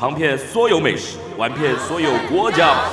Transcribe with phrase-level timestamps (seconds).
[0.00, 2.90] 尝遍所有美食，玩遍所有国家。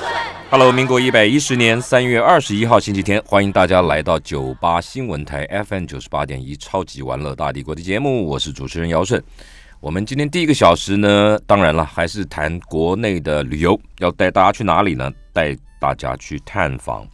[0.51, 9.23] Hello，民国一百一十年三月二十一号星期天，欢迎大家来到九八新闻台 FM 九十八点一超级玩乐大帝国的节目，我是主持人姚顺。
[9.79, 15.09] 我们今天第一个小时呢，当然了，还是谈国内的旅游，要带大家去哪里呢？
[15.31, 17.07] 带大家去探访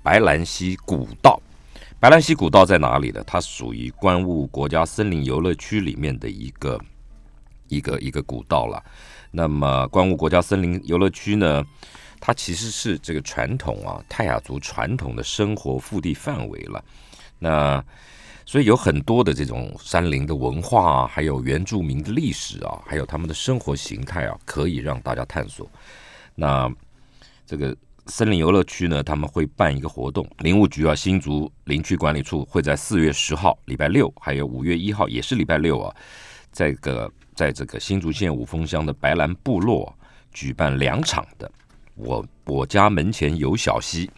[0.00, 1.42] 白兰溪古道。
[1.98, 3.20] 白兰溪古道在哪里呢？
[3.26, 6.80] 它属于关雾国家森林游乐区里面的一个。
[7.72, 8.82] 一个一个古道了，
[9.30, 11.64] 那么关雾国家森林游乐区呢，
[12.20, 16.84] 它其实是这个传统啊泰雅族传统的生活腹地范围了。
[17.38, 17.82] 那
[18.44, 25.66] 所以有很多的这种山林的文化啊，还有原住民的历史啊，还有他们的生活形态啊，可以让大家探索。
[26.34, 26.70] 那
[27.46, 27.74] 这个
[28.06, 35.96] 森林游乐区呢，他们会办一个活动，林务局啊新竹林区管理处会在四月十号礼拜六，还有五月一号也是礼拜六啊，
[36.52, 37.10] 这个。
[37.34, 39.92] 在这个新竹县五峰乡的白兰部落
[40.32, 41.50] 举办两场的
[41.96, 44.10] “我我家门前有小溪”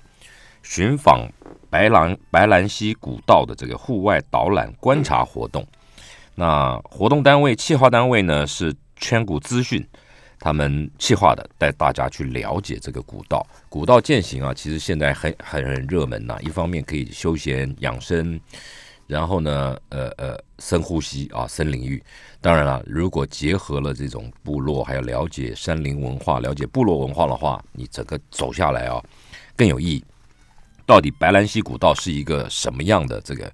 [0.63, 1.29] 寻访
[1.69, 5.67] 白兰白兰溪古道的这个户外导览观察活动。
[6.35, 9.87] 那活动单位、企划单位呢是圈古资讯，
[10.41, 13.47] 他们企划的，带大家去了解这个古道。
[13.69, 16.37] 古道践行啊，其实现在很很很热门呐。
[16.41, 18.41] 一方面可以休闲养生。
[19.07, 22.03] 然后呢，呃呃，深呼吸啊，森林浴。
[22.41, 29.03] 当然了，如果结合了这种部落，还要了解山林文化、了解部落文化的话，你整个走下来啊，
[29.57, 30.05] 更有意义。
[30.87, 33.53] 到底白兰溪古道是一个什么样的这个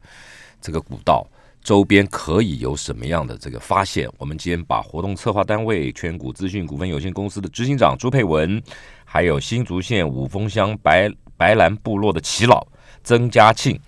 [0.61, 1.27] 这个古道？
[1.63, 4.09] 周边可以有什么样的这个发现？
[4.17, 8.61] 我们今天把活动策划单位全谷资讯股份有限公司的执行长朱佩文，
[9.05, 12.67] 还有新竹县五峰乡白白兰部落的耆老
[13.05, 13.79] 曾家庆。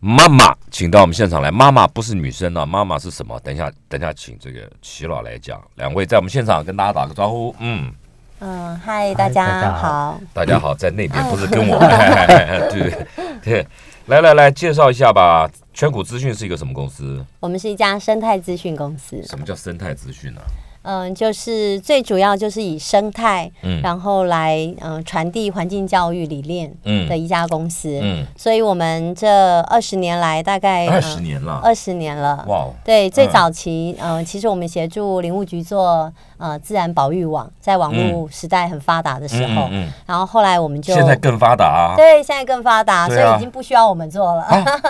[0.00, 1.50] 妈妈，请到我们现场来。
[1.50, 3.38] 妈妈不是女生啊，妈妈是什么？
[3.40, 5.60] 等一下，等一下，请这个齐老来讲。
[5.74, 7.52] 两位在我们现场跟大家打个招呼。
[7.58, 7.92] 嗯
[8.38, 10.20] 嗯，嗨，大家好。
[10.32, 11.76] 大家好，在那边不是跟我。
[12.70, 13.06] 对对
[13.42, 13.66] 对，
[14.06, 15.50] 来来来，介绍一下吧。
[15.74, 17.24] 全谷资讯是一个什么公司？
[17.40, 19.20] 我们是一家生态资讯公司。
[19.24, 20.40] 什么叫生态资讯呢？
[20.88, 27.06] 嗯，就是最主要就是以生态，嗯，然后来嗯传递环境教育理念，嗯。
[27.06, 36.10] 的一家公司，嗯，所以我们这二十年来大概二十年了，二十年了，哇，对，最早期，嗯，其实我们协助林务局做。
[36.38, 39.68] 呃，自然保育网在网络时代很发达的时候，
[40.06, 44.46] 然后后来我们就现在更发达，对，现在更发达，所以已经不需要我们做了。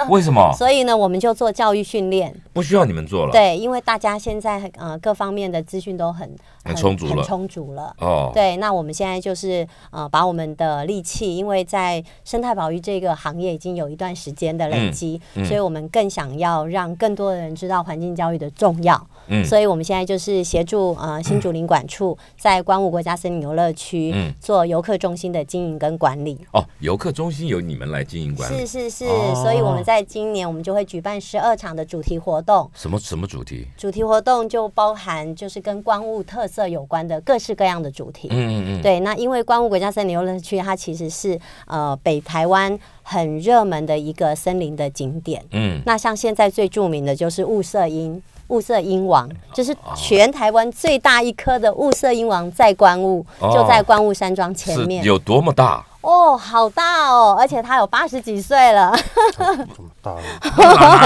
[0.08, 0.52] 为什么？
[0.56, 3.32] 所以呢，我们就做教育训练，不需要你们做了。
[3.32, 6.30] 对，因为大家现在呃各方面的资讯都很
[6.64, 7.94] 很充足了，很充足了。
[7.98, 19.06] 哦，对，那我们现在就是呃把我们的力气，因为在生态保育这个行业已经有一段时间的累积，所以我们更想要让更多的人知道环境教育的重要。
[19.28, 26.38] 嗯，所以我们现在就是协助呃新竹林管处在关雾国家森林游乐区做游客中心的经营跟管理。
[26.52, 28.58] 哦，游客中心由你们来经营管理。
[28.58, 32.70] 是是是，所以我们在今年我们就会举办十二场的主题活动。
[32.74, 33.66] 什么什么主题？
[33.76, 38.28] 主题活动就包含就是跟关雾特色有关的各式各样的主题。
[38.30, 38.82] 嗯嗯嗯。
[38.82, 45.44] 对，那因为关雾国家森林游乐区它其实是呃北台湾很热门的一个森林的景点。
[45.50, 45.80] 嗯。
[45.84, 48.22] 那像现在最著名的就是雾色鹰。
[48.48, 55.04] 雾色鹰王就是全台湾最大一颗的雾色鹰王，在关雾，就在关雾山庄前面。
[55.04, 55.84] 有多么大？
[56.00, 57.36] 哦，好大哦！
[57.38, 58.96] 而且它有八十几岁了。
[59.36, 59.44] 这
[59.82, 60.14] 么大？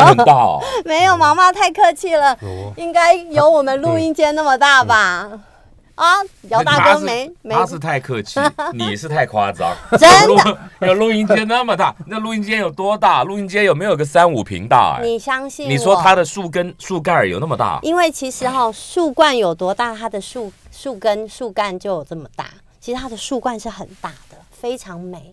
[0.06, 0.60] 很大哦。
[0.84, 2.36] 没有，毛毛太客气了。
[2.76, 5.28] 应该有我们录音间那么大吧？
[6.02, 6.18] 啊，
[6.48, 8.41] 姚大哥没没，他是太客气，
[8.74, 9.72] 你是太夸张。
[9.97, 13.22] 真的，有录音间那么大，那录音间有多大？
[13.22, 14.98] 录音间有没有个三五平大？
[15.00, 15.71] 你相信？
[15.71, 17.78] 你说它的树根、树干有那么大？
[17.82, 22.47] 因为其实哈，树冠有多大，它的树树根、树干就有这么大。
[22.80, 25.32] 其实它的树冠是很大的，非常美，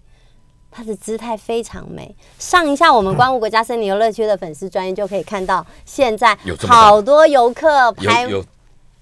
[0.70, 2.16] 它的姿态非常美。
[2.38, 8.28] 上一下我们关务国家森林游乐区的粉丝专业就可以看到，现在好多游客拍。
[8.28, 8.46] 有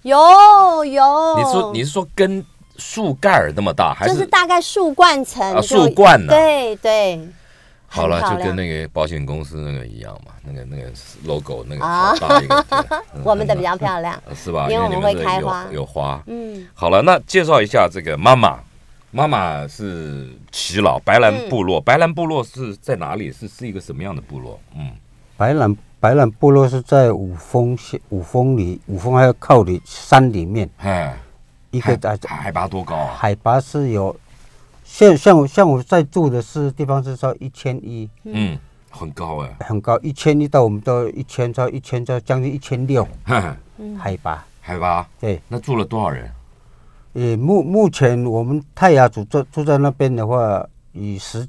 [0.03, 2.43] 有有，你说你是说跟
[2.77, 5.61] 树盖儿那么大，还是就是大概树冠层？
[5.61, 6.33] 树冠呢？
[6.33, 7.19] 对对，
[7.87, 10.91] 好了，就跟那个保险公司那个一样嘛，那个那个
[11.25, 14.13] logo 那个啊好大一个，对嗯 我们的比较漂亮。
[14.27, 14.67] 呃是吧？
[14.69, 16.21] 因为我们会开花有花。
[16.27, 18.59] 嗯，好了，那介绍一下这个妈妈。
[19.09, 23.31] 妈妈是耆老白兰部嗯落，白兰部落是在哪里？
[23.31, 24.59] 是是一个什么样的部落？
[24.75, 24.91] 嗯，
[25.37, 31.17] 白兰白兰部落是在五峰县五峰里，五峰还要靠里山里面，哎，
[31.71, 33.13] 一个在海海拔多高啊？
[33.17, 34.15] 海拔是有，
[34.83, 38.57] 像像我像我在住的是地方是到一千一，嗯，
[38.91, 39.55] 很高哎。
[39.61, 43.57] 很高，一千一到我们到一千到一千到将近一千六哈 哈
[43.97, 44.45] 海拔。
[44.61, 46.29] 海拔，对，那住了多少人？
[47.13, 51.47] 呃，目目前我们泰雅族住住在那边的话，以实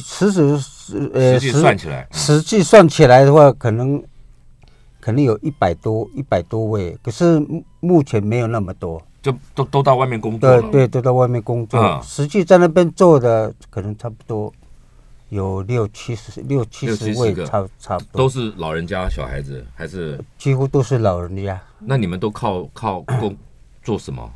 [0.00, 4.02] 实实是呃实际算起来，嗯实际算起来的话，可能
[5.00, 9.02] 可能有一百多一百多位，可是目目前没有那么多。
[9.20, 10.60] 就都都到外面工作了。
[10.62, 14.52] 对对，都到外面工作，嗯实际在那边做的可能差不多
[15.28, 21.60] 有六七十六七十位，差差不多都，是老人家、小孩子，还是几乎都是老人家。
[21.78, 23.36] 那你们都靠靠工
[23.82, 24.28] 做什么？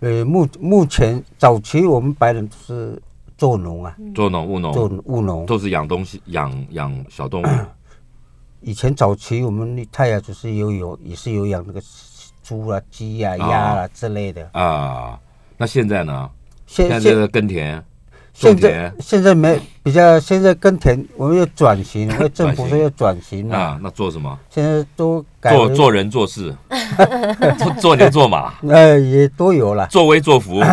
[0.00, 3.00] 呃，目目前早期我们白人是
[3.36, 5.46] 做农啊，做农务农做，务农。
[5.46, 7.46] 都是养东西、养养小动物。
[8.62, 11.80] 以前早期我们泰雅就是有有也是有养那个
[12.42, 14.48] 猪啊、鸡啊、哦鸭啊之类的。
[14.52, 15.18] 啊。
[15.56, 16.28] 那现在呢？
[16.66, 17.76] 现在这个耕田、
[18.34, 23.56] 种现在田现在没比较，现在耕田我们要转型，因为政府说要转型嘛。
[23.56, 24.36] 啊，那做什么？
[24.50, 26.52] 现在都改做做人做事，
[27.56, 29.86] 做做牛做马，呃 也都有了。
[29.86, 30.60] 作威作福。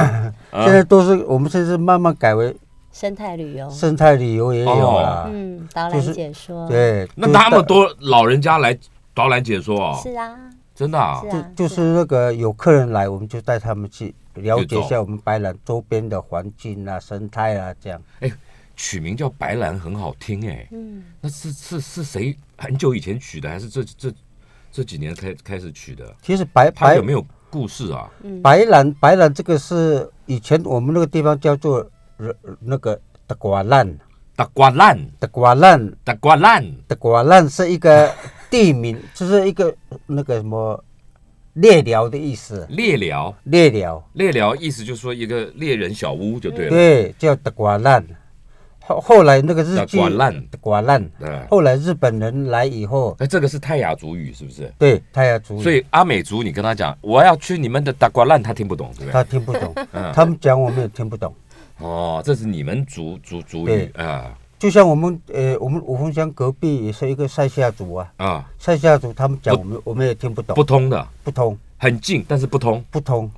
[0.54, 0.64] 啊。
[0.64, 2.56] 现在都是我们现在慢慢改为
[2.92, 5.30] 生态旅游，生态旅游也有了。
[5.34, 8.78] 嗯，导览解说，，对，那那么多老人家来
[9.14, 10.38] 导览解说啊，是啊，
[10.76, 11.22] 真的啊？
[11.22, 18.02] 是啊，就是那个有客人来，我们就带他们去了解一下我们白兰周边的环境啊、生态啊，这样。
[18.20, 18.32] 哎
[18.76, 20.68] 取名叫白兰很好听哎。
[20.72, 24.12] 嗯，那是是是谁很久以前取的，还是这这
[24.72, 26.12] 这几年开开始取的？
[26.24, 27.24] 其实白白有没有
[27.54, 28.10] 故事啊？
[28.42, 33.88] 白兰白兰这个是以前我们那个地方叫做呃那个德瓜烂，
[34.36, 38.12] 德瓜烂，德瓜烂，德瓜烂，德瓜烂是一个
[38.50, 39.72] 地名，就是一个
[40.08, 40.84] 那个什么
[41.54, 42.66] 猎寮的意思。
[42.72, 46.72] 猎寮，猎寮，猎寮意思就是说一个猎人小屋就对了。
[46.72, 48.04] 对，叫德瓜烂。
[48.86, 50.42] 后后来那个日剧德瓜烂。
[50.48, 54.72] 德瓜烂，对，后来日本人来以后，哎这个是泰雅族语是不是？
[54.78, 59.12] 对泰雅族语，所以阿美族你跟他讲我要去你们的大瓜烂，他听不懂，对不对？
[59.12, 60.12] 他听不懂， 嗯。
[60.14, 61.34] 他们讲我们也听不懂。
[61.80, 64.36] 哦，这是你们族族族语啊。
[64.60, 71.58] 就像我们呃，我们五峰乡隔壁也是一个塞夏族啊，啊，塞夏族他们讲我们我们也听不懂，不通的，不通。
[71.78, 72.82] 很近但是不通。
[72.90, 73.30] 不通，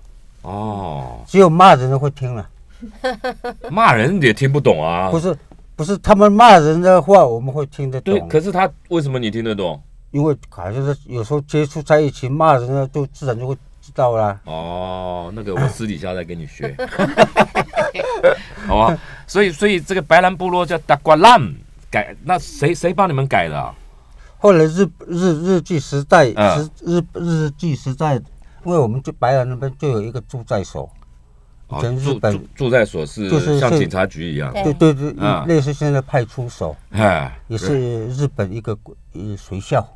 [0.43, 2.47] 哦，只有骂人的会听了，
[3.69, 5.19] 骂人也听不懂啊不。
[5.19, 5.35] 是
[5.75, 9.81] 不是他们骂人的话我们会听得对，懂，可是他为什么你听得懂？
[10.11, 14.39] 因为好像是有时候接触在一起骂人呢，就自然就会知道了。
[14.45, 16.73] 哦，那个我私底下再跟你学，
[18.65, 18.97] 好吧？
[19.27, 21.41] 所以，所以这个白兰部落叫达瓜烂
[21.91, 23.75] 改，那谁谁帮你们改的、啊？
[24.37, 28.15] 后来日日日据时代嗯时日日据时代，
[28.63, 31.04] 因为我们就白兰那边就有一个驻在所，以
[31.67, 34.73] 哦前日本住住住在所是就是是像警察局一样，对。
[34.73, 35.13] 对对
[35.47, 38.77] 类似现在派出所，哎，也是日本一个
[39.13, 39.87] 呃学校，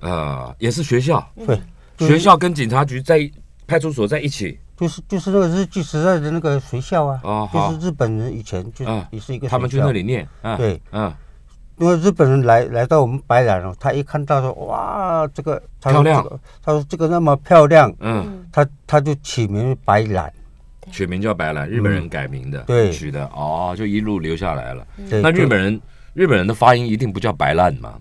[0.00, 1.58] 呃，也是学校，对，
[1.96, 3.30] 就是学校跟警察局在
[3.66, 11.12] 派出所在一起，就是就是那个日据时代的那个学校啊，哦就是日本人以前就嗯也是一个学校，他们去那里念，嗯，对，嗯，
[11.78, 20.32] 因为日本人来来到我们白兰哦，他一看到说哇这个他说漂亮这个他说这个那么漂亮，嗯，他他就起名白兰，
[20.90, 22.90] 取名叫白兰，日本人改名的，对。
[22.90, 24.86] 取的，哦，就一路留下来了。
[25.22, 25.80] 那日本人
[26.14, 27.98] 日本人的发音一定不叫白兰嘛？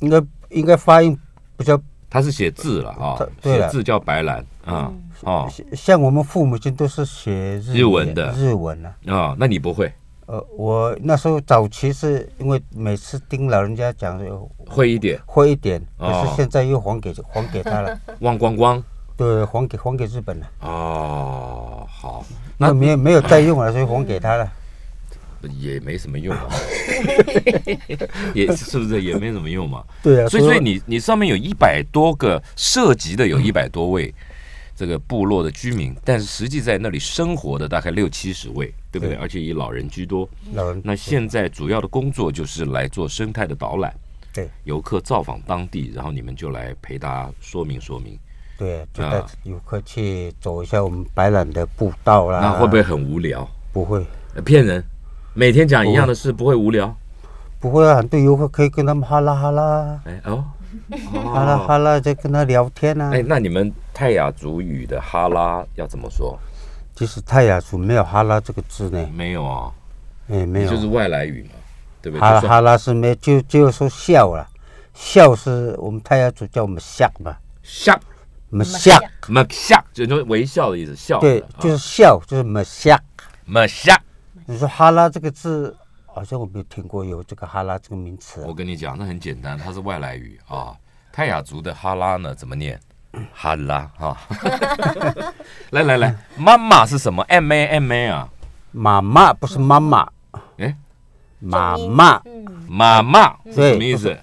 [0.00, 1.18] 应该应该发音
[1.56, 5.48] 不叫他是写字了啊写字叫白兰啊哦。
[5.74, 8.32] 像我们父母亲都是写日日文的。
[8.32, 8.94] 日文啊。
[9.06, 9.92] 啊，那你不会？
[10.26, 14.16] 呃，我那时候早期是因为每次听老人家讲
[14.66, 15.20] 会一点。
[15.26, 18.82] 会一点，可哦是现在又还给还给他了，忘光光
[19.20, 22.24] 对，还给还给日本了，哦，好，
[22.56, 24.50] 那那没有没有再用了，所以还给他了。
[25.58, 26.48] 也没什么用啊，
[28.34, 29.82] 也是不是也没什么用嘛？
[30.02, 34.14] 对啊，所以所以你你上面有一百多个涉及的有一百多位
[34.76, 39.14] 这个部落的居民，但是实际在那里生活的大概六七十位，对不对？
[39.14, 40.28] 对而且以老人居多。
[40.52, 43.94] 老人那现在主要的工作就是来做生态的导览，
[44.34, 48.18] 对游客造访当地，然后你们就来陪大家说明说明。
[48.60, 52.40] 对，就啊带游客去走一下我们白兰的步道啦。
[52.40, 53.48] 那会不会很无聊？
[53.72, 54.04] 不会？
[54.34, 54.84] 呃骗人？
[55.32, 56.94] 每天讲一样的事，不会无聊。
[57.58, 60.44] 不会啊，很多游客可以跟他们哈拉哈拉，哎哦，
[61.32, 63.10] 哈拉哈拉在跟他聊天啊。
[63.14, 66.38] 哎，那你们泰雅族语的哈拉要怎么说？
[66.94, 69.72] 其实泰雅族没有哈拉这个字呢，没有啊，
[70.28, 70.70] 哎，没有。
[70.70, 71.50] 就是外来语嘛，
[72.02, 72.20] 对不对？
[72.20, 74.46] 哈拉哈拉是没就就说笑了，
[74.92, 77.98] 笑是我们泰雅族叫我们笑嘛，笑，
[78.50, 81.20] 我们笑，么笑，就是微笑的意思，笑。
[81.20, 82.98] 对，啊就是笑，就是么笑。
[83.44, 83.96] 么笑。
[84.46, 85.76] 你说哈拉这个字，
[86.06, 88.44] 好像我没有听过有这个哈拉这个名词啊。
[88.48, 90.74] 我跟你讲，那很简单，它是外来语啊。
[91.12, 92.78] 泰雅族的哈拉呢，怎么念？
[93.32, 94.16] 哈拉哈。
[95.70, 98.28] 来来来，妈妈是什么？M A M A 啊？
[98.72, 100.08] 妈妈不是妈妈，
[100.58, 100.76] 哎，
[101.38, 104.16] 妈妈嗯，妈妈是什么意思？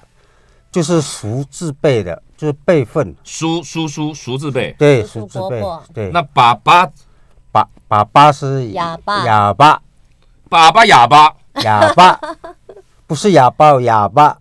[0.71, 4.71] 就是熟字辈的，就是辈分，叔叔叔叔字辈。
[4.77, 6.11] 对，叔字辈伯伯，对。
[6.11, 6.89] 那爸爸
[7.51, 9.81] 爸爸爸是哑巴哑巴，
[10.47, 12.19] 爸爸哑巴，哑巴，
[13.07, 14.37] 不是哑巴，哑巴。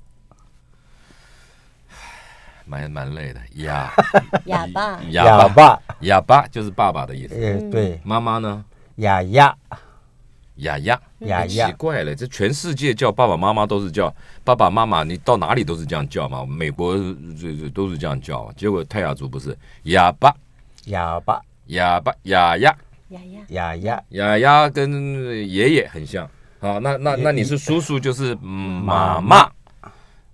[2.66, 3.40] 蛮蛮累的。
[3.54, 3.90] 哑
[4.44, 7.34] 哑巴，哑巴哑巴，就是爸爸的意思。
[7.34, 8.62] 哎，对，妈妈呢？
[8.96, 9.56] 哑哑
[10.56, 10.78] 哑，
[11.20, 16.44] 哑奇怪了，这全世界叫爸爸妈妈都是叫爸爸妈妈，你到哪里都是这样叫嘛？
[16.46, 16.96] 美国
[17.38, 20.34] 这这都是这样叫，结果泰雅族不是哑巴。
[20.86, 22.76] 哑巴，哑巴哑哑
[23.08, 24.90] 哑哑，哑哑，哑哑跟
[25.48, 26.28] 爷爷很像。
[26.60, 29.20] 好，那那那你是叔叔就是嗯妈。
[29.20, 29.50] 妈，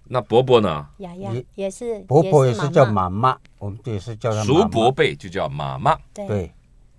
[0.04, 0.86] 那伯伯呢？
[0.98, 3.30] 哑哑也也是，伯伯也是叫妈妈。
[3.30, 4.68] 妈，我们也是叫叔。
[4.68, 5.98] 伯辈就叫妈妈。
[6.12, 6.52] 对，对，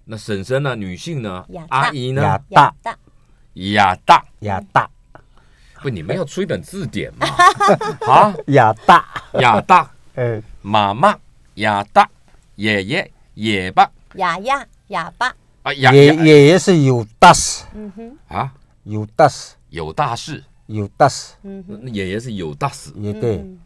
[0.03, 0.75] 那婶婶呢？
[0.75, 1.45] 女性呢？
[1.69, 2.23] 阿姨呢？
[2.23, 2.41] 哑？
[2.49, 2.97] 哑大，
[3.53, 4.25] 大，哑大。
[4.39, 4.89] 亚大，
[5.81, 7.27] 不，你们要出一本字典嘛？
[8.07, 9.05] 啊，哑大，
[9.39, 9.89] 哑大。
[10.15, 11.17] 嗯，妈妈，
[11.55, 12.09] 哑大。
[12.55, 13.11] 爷爷。
[13.35, 15.33] 野巴哑哑哑巴，
[15.63, 18.53] 啊哑爷爷爷是有大事，嗯哼，啊？
[18.83, 23.57] 有大事，有大事，有大事，嗯哼，爷爷是有大事，也对，嗯。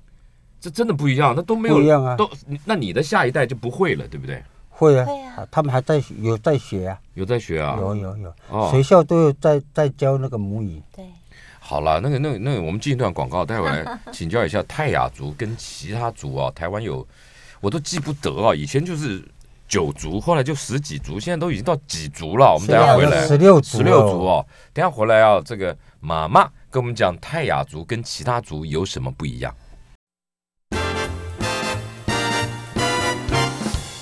[0.61, 2.15] 这真的不一样，那都没有不一样啊。
[2.15, 2.31] 都
[2.63, 4.41] 那你的下一代就不会了，对不对？
[4.77, 7.75] 会啊会啊，啊他们还在有在学啊，有在学啊？
[7.79, 10.79] 有有有哦，学校都有在在教那个母语。
[10.95, 11.03] 对，
[11.59, 17.05] 好了，那个那个那个，我们进一段广告，待会儿来 请教一下泰雅族跟其他族啊，台湾有
[17.59, 19.23] 我都记不得啊，以前就是
[19.67, 22.53] 九族，后来就十几族，现在都已经到几族了。
[22.53, 29.53] 我们等一下回来十六族，十六族，哦，等一下回来要这个妈妈跟我们讲泰雅族跟其他族有什么不一样。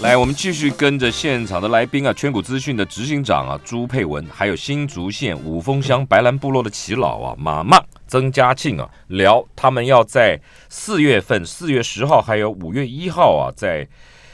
[0.06, 13.88] 来，我们继续跟着现场的来宾啊，圈谷资讯的执行长啊朱佩文，还有新竹县五峰乡白兰部落的耆老啊马妈曾家庆啊，聊他们要在四月份，四月十号还有五月一号啊，在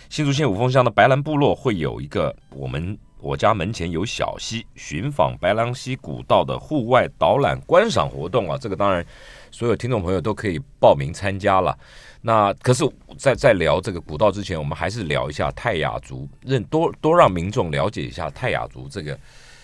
[0.09, 9.05] 新竹县五峰乡的白兰部落会有一个我们我家门前有小溪寻访白兰溪古道的户外导览观赏活动啊，这个当然
[9.51, 11.77] 所有听众朋友都可以报名参加了。
[12.21, 12.87] 那可是，
[13.17, 19.19] 在在聊这个古道之前，我们还是聊一下泰雅族，认多多让民众了解一下泰雅族这个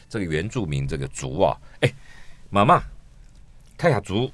[0.09, 1.55] 这个原住民这个族啊。
[1.81, 1.93] 哎，
[2.49, 2.81] 妈妈，
[3.77, 4.31] 泰雅族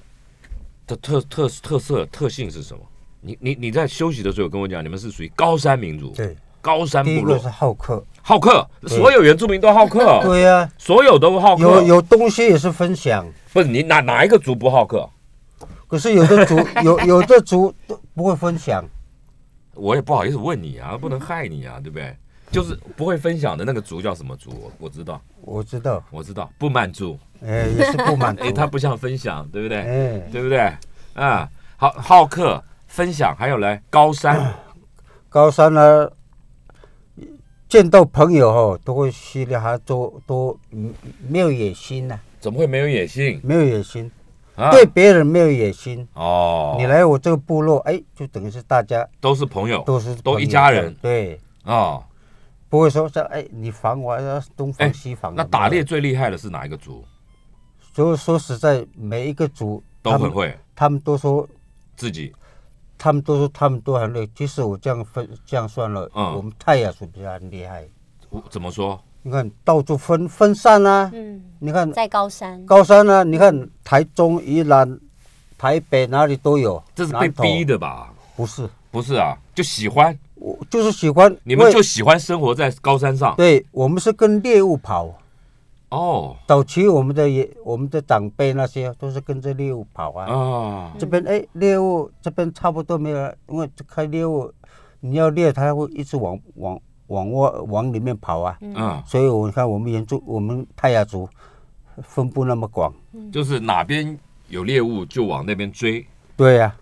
[0.88, 2.82] 的特特特色特性是什么？
[3.20, 11.62] 你你你在休息的时候跟我讲，你们是属于高山民族，对，高山部落是好客，好客，所有原住民都好客，对呀，所有都好客。
[11.62, 15.10] 有有东西也是分享，不是你哪哪一个族不好客？
[15.88, 18.84] 可是有的族 有有的族都不会分享，
[19.76, 22.16] 我也不好意思问你啊，不能害你啊，对不对？
[22.52, 24.52] 就是不会分享的那个族叫什么族？
[24.62, 29.78] 我我知道，我知道，我知道，不满足，哎，也是不满足 哎，，他不想分享，对不对？
[29.80, 30.60] 哎，对不对？
[31.14, 34.54] 啊，好好客分享，还有嘞，高山，
[35.30, 36.08] 高山呢，
[37.68, 40.94] 见到朋友哦，都会稀里哈多都嗯
[41.28, 43.40] 没有野心呐、怎么会没有野心？
[43.44, 44.12] 没有野心，
[44.56, 44.72] 啊？
[44.72, 46.08] 对别人没有野心。
[46.14, 52.04] 哦，你来我这个部落，哎，就等于是大家都是朋友都是都一家人对，哦。
[52.70, 55.44] 不会说像哎你防我，要东哎防西防的。
[55.44, 57.06] 那打猎最厉害的是哪一个族？
[57.94, 61.48] 所以说实在，每一个族都很会他们都说，
[61.96, 62.34] 自己
[62.98, 64.26] 他们都说他们都很累。
[64.34, 67.88] 即使我这样分这样算了，嗯我们泰雅族比较厉害。
[68.32, 69.00] 我怎么说？
[69.26, 75.00] 你看到处分分散啊，嗯，你看在高山，高山啊，你看台中、宜兰、
[75.58, 76.82] 台北哪里都有。
[76.94, 77.64] 这是被逼？
[77.64, 78.14] 的吧？
[78.36, 81.34] 不是，不是啊，就喜欢我就是喜欢。
[81.44, 85.20] 你们就喜欢生活在高山上对我们是跟猎物跑。
[85.90, 90.26] 哦早期我们的也我们的长辈那些都是跟着猎物跑啊。
[90.26, 94.52] 啊这边哎猎物这边差不多没有了，因为这开猎物
[95.00, 96.78] 你要猎，它会一直往往
[97.08, 98.58] 往外往里面跑啊。
[98.62, 101.28] 嗯所以我看我们原住我们泰雅族
[102.02, 102.94] 分布那么广。
[103.32, 104.18] 就是哪边
[104.48, 106.06] 有猎物就往那边追。
[106.36, 106.76] 对呀、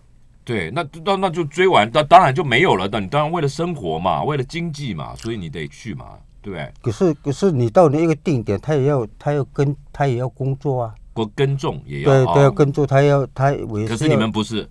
[0.45, 2.87] 对，那那那就追完，那当然就没有了。
[2.91, 6.73] 那你当然为了生活嘛，为了经济嘛，所以你得去嘛，对不对？
[6.81, 10.95] 可是可是你到那一个定点，他也要他要跟他也要工作啊。
[11.13, 14.67] 不耕种也要对，啊都要耕作，他要他也可是你们不是，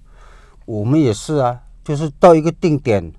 [0.65, 3.13] 我们也是啊，就是到一个定点，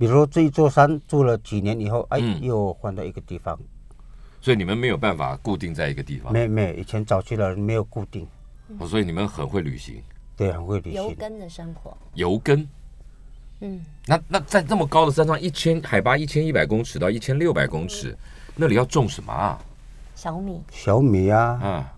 [0.00, 3.58] 比如说这一座山住了几年以后，哎，嗯又换到一个地方。
[4.40, 8.26] 所以你们没有办法固定在一个地方，没没，以前早期的人没有固定，
[8.78, 10.02] 哦所以你们很会旅行，
[10.34, 11.02] 对，很会旅行。
[11.02, 12.66] 游耕的生活，游耕。
[13.60, 18.16] 嗯，那那在这么高的山上，一千海拔一千一百公尺到一千六百公尺，
[18.56, 19.60] 那里要种什么啊？
[20.14, 21.92] 小米、小米啊，啊。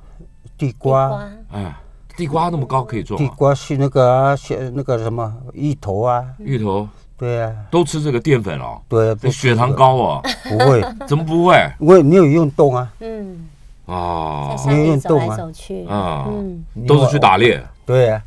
[0.58, 1.80] 地地瓜，瓜，啊，
[2.16, 3.18] 地瓜那么高可以种啊？
[3.18, 6.88] 地瓜是那个啊，是那个什么芋头啊，芋头
[7.22, 10.22] 对啊，都吃这个淀粉哦，对啊，血糖高哦？
[10.42, 11.54] 不会， 怎么不会？
[11.78, 13.48] 因为你有运动啊，嗯，
[13.86, 16.26] 在哦，山里走来没有运动啊走去，啊。
[16.28, 17.64] 嗯，都是去打猎。
[17.86, 18.20] 对啊，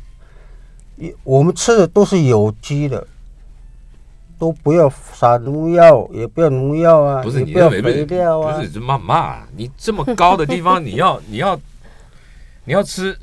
[0.96, 3.06] 一我们吃的都是有机的，
[4.38, 8.56] 都不要撒农药，也不要农药啊，不是你不要你认为不是肥料啊。
[8.56, 11.54] 不，是这妈妈，你这么高的地方， 你要你要
[12.64, 13.14] 你要吃，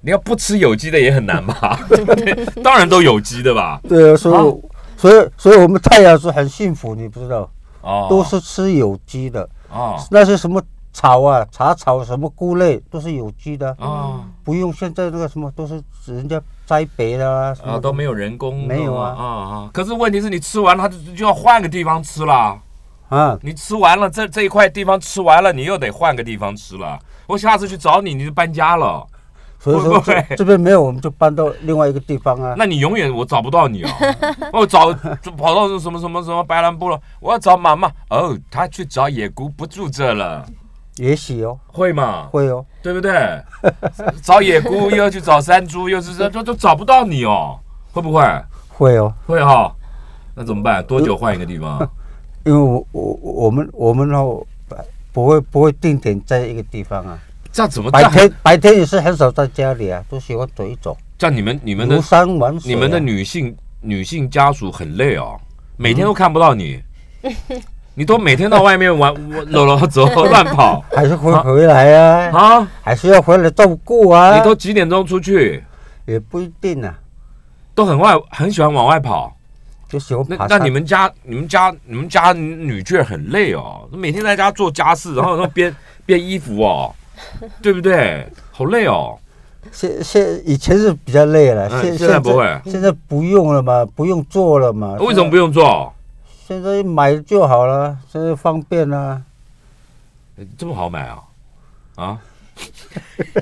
[0.00, 1.78] 你要不吃有机的也很难吧？
[1.90, 2.34] 对 不对？
[2.62, 3.78] 当然都有机的吧？
[3.86, 4.58] 对啊，所以我
[4.98, 7.48] 所以所以我们太阳是很幸福，你不知道，
[7.80, 9.96] 哦，都是吃有机的，哦。
[10.10, 10.60] 那些什么
[10.92, 14.24] 草啊、茶草、什么菇类都是有机的，哦。
[14.42, 17.74] 不用现在那个什么都是人家栽培的啊，什么。
[17.74, 19.14] 啊，都没有人工，没有啊。
[19.16, 19.70] 啊啊！
[19.72, 22.60] 可是问题是你吃完了，它就就要换个地方吃了。
[23.08, 26.98] 啊，你吃完了这这一块地方吃完了，你又得换个地方吃了。
[27.26, 29.06] 我下次去找你，你就搬家了。
[29.60, 32.54] 所以说这这边没有，我们就搬到另外一个地方啊。
[32.56, 33.88] 那你永远我找不到你哦，
[34.54, 40.46] 我找就跑到什么什么什么白兰部了，我要找妈妈哦，他去找野姑不住这了，
[40.96, 42.28] 也许哦，会嘛？
[42.30, 43.12] 会哦，对不对？
[44.22, 47.58] 找野姑又要去找山猪，又是这都都找不到你哦，
[47.92, 48.22] 会不会？
[48.68, 49.74] 会哦，会哈、
[50.36, 50.84] 那怎么办？
[50.86, 51.78] 多久换一个地方？
[52.46, 54.40] 因为我我我们我们哦
[55.12, 57.18] 不会不会定点在一个地方啊，
[57.58, 57.90] 这样怎么？
[57.90, 62.72] 白天白天也是很少在家里啊，都喜欢走一走，这样你们你们的游山玩水啊。
[62.72, 65.36] 你们的女性女性家属很累哦，
[65.76, 66.80] 每天都看不到你，
[67.96, 69.12] 你都每天到外面玩
[69.48, 72.68] 搂搂走乱跑 还是会回来啊，啊？
[72.80, 74.38] 还是要回来照顾啊。
[74.38, 75.64] 你都几点钟出去？
[76.06, 76.96] 也不一定啊，
[77.74, 79.34] 都很外很喜欢往外跑。
[79.88, 80.60] 就喜欢那爬山。
[80.60, 85.74] 那你们家你们家你们家女眷很累哦，每天在家做家事，然后然后编
[86.06, 86.94] 编衣服哦，
[87.62, 88.26] 对不对？
[88.50, 89.18] 好累哦。
[89.72, 94.94] 现现以前是比较累了，嗯现现在不会现在不用了嘛，不用做了嘛。
[95.00, 95.92] 为什么不用做？
[96.46, 99.20] 现在买就好了，现在方便啊。
[100.56, 101.22] 这么好买啊？
[101.96, 102.18] 啊？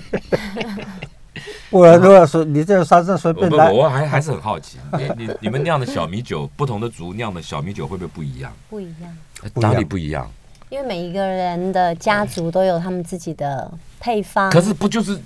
[1.70, 8.52] 不然的话，是你在山上随，便来，我还还是很好奇，你你你们酿的小米酒，不同的族酿的小米酒会不会不一样？
[8.70, 9.16] 不一样。
[9.52, 10.30] 不一样哪里不一样？
[10.68, 15.18] 因为每一个人的家族都有他们自己的配方，可是不就是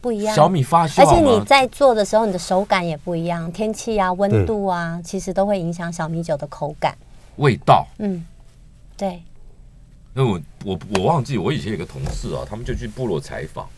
[0.00, 0.34] 不一样。
[0.34, 1.44] 小米发酵而且你？
[1.44, 6.96] 在做的时候，你的手感也不一样，天气啊、温度啊，其实都会影响小米酒的口感。
[7.36, 7.86] 味道。
[7.98, 8.24] 嗯，
[8.96, 9.22] 对，
[10.14, 13.68] 因为我我我忘记，我以前有个同事啊，他们就去部落采访，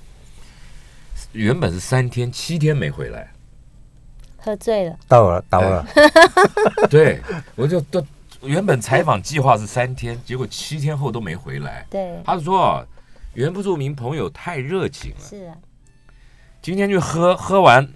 [1.32, 3.32] 原本是三天七天没回来，
[4.38, 5.84] 喝醉了，到了到了，
[6.88, 7.20] 对
[7.56, 8.04] 我就都
[8.46, 11.86] 原本采访计划是三天，结果七天后都没回来。
[11.90, 12.86] 对，他说啊，
[13.34, 15.56] 原不著名朋友太热情了，是啊，
[16.62, 17.88] 今天去喝，喝完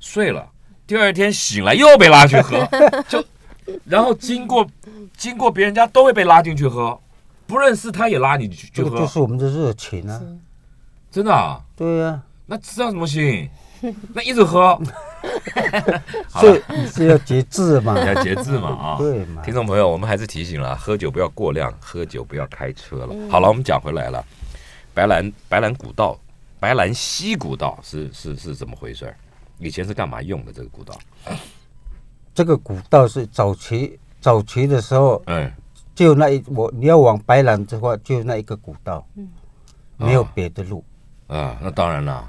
[0.00, 0.50] 睡了，
[0.86, 2.66] 第二天醒来又被拉去喝，
[3.08, 3.24] 就
[3.84, 4.66] 然后经过
[5.16, 6.98] 经过别人家都会被拉进去喝，
[7.46, 8.90] 不认识他也拉你去去喝。
[8.90, 10.22] 这就，是我们的热情啊。
[11.10, 11.60] 真的、啊？
[11.74, 13.48] 对呀，那这样怎么行？
[14.12, 14.82] 那一直喝，好
[16.28, 17.98] 所了以是要节制嘛。
[17.98, 18.96] 要节制嘛啊！
[18.98, 23.14] 对嘛听众朋友，我们还是提醒了，喝酒不要过量，喝酒不要开车了。
[23.30, 24.24] 好了，我们讲回来了，
[24.94, 26.18] 白兰白兰古道、
[26.60, 29.14] 白兰溪古道是是是怎么回事？
[29.58, 30.94] 以前是干嘛用的这个古道？
[32.32, 35.50] 这个古道是早期早期的时候，嗯，
[35.94, 39.04] 就那一我你要往白兰的话，就那一个古道，
[39.96, 40.84] 没有别的路。
[41.26, 42.24] 啊，那当然了，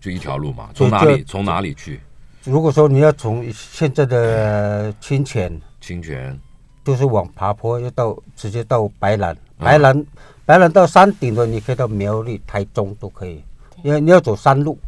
[0.00, 2.00] 就一条路嘛，从哪里从哪里去？
[2.48, 6.38] 如果说你要从现在的清泉，清泉
[6.82, 10.06] 就是往爬坡，要到直接到白兰，白兰
[10.46, 13.44] 白兰到山顶的，你可以到苗栗、台中都可以，
[13.82, 14.78] 因为你要走山路。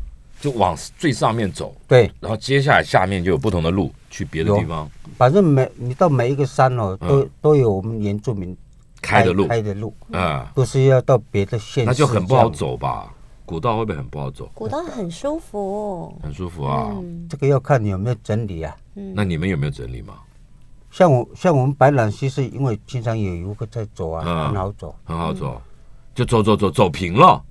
[0.40, 4.90] 就往最上面走，对，然后接下来下面就有不同的路去别的地方。
[5.18, 7.30] 反正每你到每一个山哦，都、嗯。
[7.42, 8.56] 都有我们原住民
[9.02, 12.48] 开的路，开的路，啊，都是要到别的县，那就很不好。
[12.48, 13.12] 走吧？
[13.50, 14.48] 古道会不会很不好走？
[14.54, 16.90] 古道很舒服，很舒服啊。
[16.92, 18.76] 嗯，这个要看你有没有整理啊。
[18.94, 20.14] 那你们有没有整理吗？
[20.92, 24.94] 像我像我们白兰溪是因为经常有游客在走啊，嗯很好走。
[25.02, 25.60] 很好走，
[26.14, 27.42] 就走走走走平了，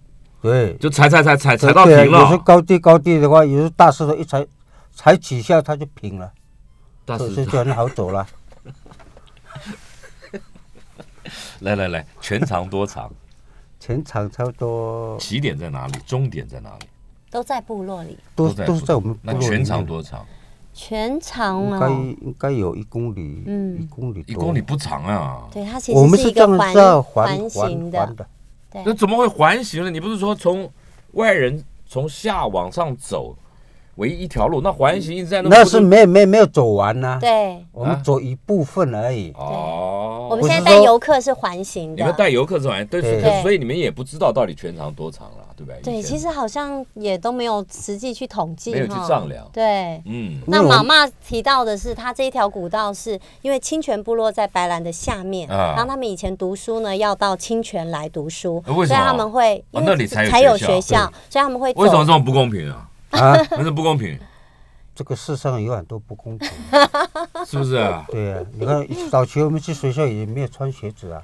[0.41, 2.19] 对，就踩踩踩踩踩到平了。
[2.19, 4.47] 有时候高地高地的话，有时候大石头一踩
[4.93, 6.31] 踩几下它就平了，
[7.03, 8.25] 大师所以所以就很好走了。
[11.59, 13.11] 来来来，全长多长？
[13.89, 15.93] 全场差不多起点在哪里？
[16.05, 16.85] 终点在哪里？
[17.31, 18.15] 都在部落里。
[18.35, 20.23] 都在都是在我们部那全长多长？
[20.75, 24.23] 全长应该哦，应该有一公里，嗯一公里。
[24.27, 25.47] 一公里不长啊。
[25.51, 28.15] 对，它其实我们实是一个是这样子啊，环形的，
[28.71, 29.89] 对那怎么会环形呢？
[29.89, 30.71] 你不是说从
[31.13, 33.35] 外人从下往上走，
[33.95, 34.61] 唯一一条路？
[34.61, 35.49] 那环形一直在那。
[35.49, 37.65] 那是没没没有走完呢、对。
[37.71, 39.31] 我们走一部分而已。
[39.31, 39.98] 哦。
[40.29, 43.41] 我们现在带游客是环形的，你们带游客是环，对，对。
[43.41, 45.81] 所以你们也不知道到底全长多长了，对不对？
[45.81, 49.07] 对，其实好像也都没有实际去统计，没有去哈。
[49.07, 49.47] 丈量。
[49.51, 55.73] 对，嗯，那妈妈提到的是，他这一条古道是因为清泉部落在白兰的下面，啊。
[55.75, 62.85] 然后他们以前读书呢要到清泉来读书，所以他们会因为哦那里才有学校，所以他们会走为什么这么不公平啊？
[63.11, 64.15] 啊， 那是不公平，
[64.99, 66.49] 这个世上有很多不公平。
[67.47, 68.05] 是不是啊？
[68.09, 71.23] 对啊，你看早期我们去学校也没有穿鞋子啊，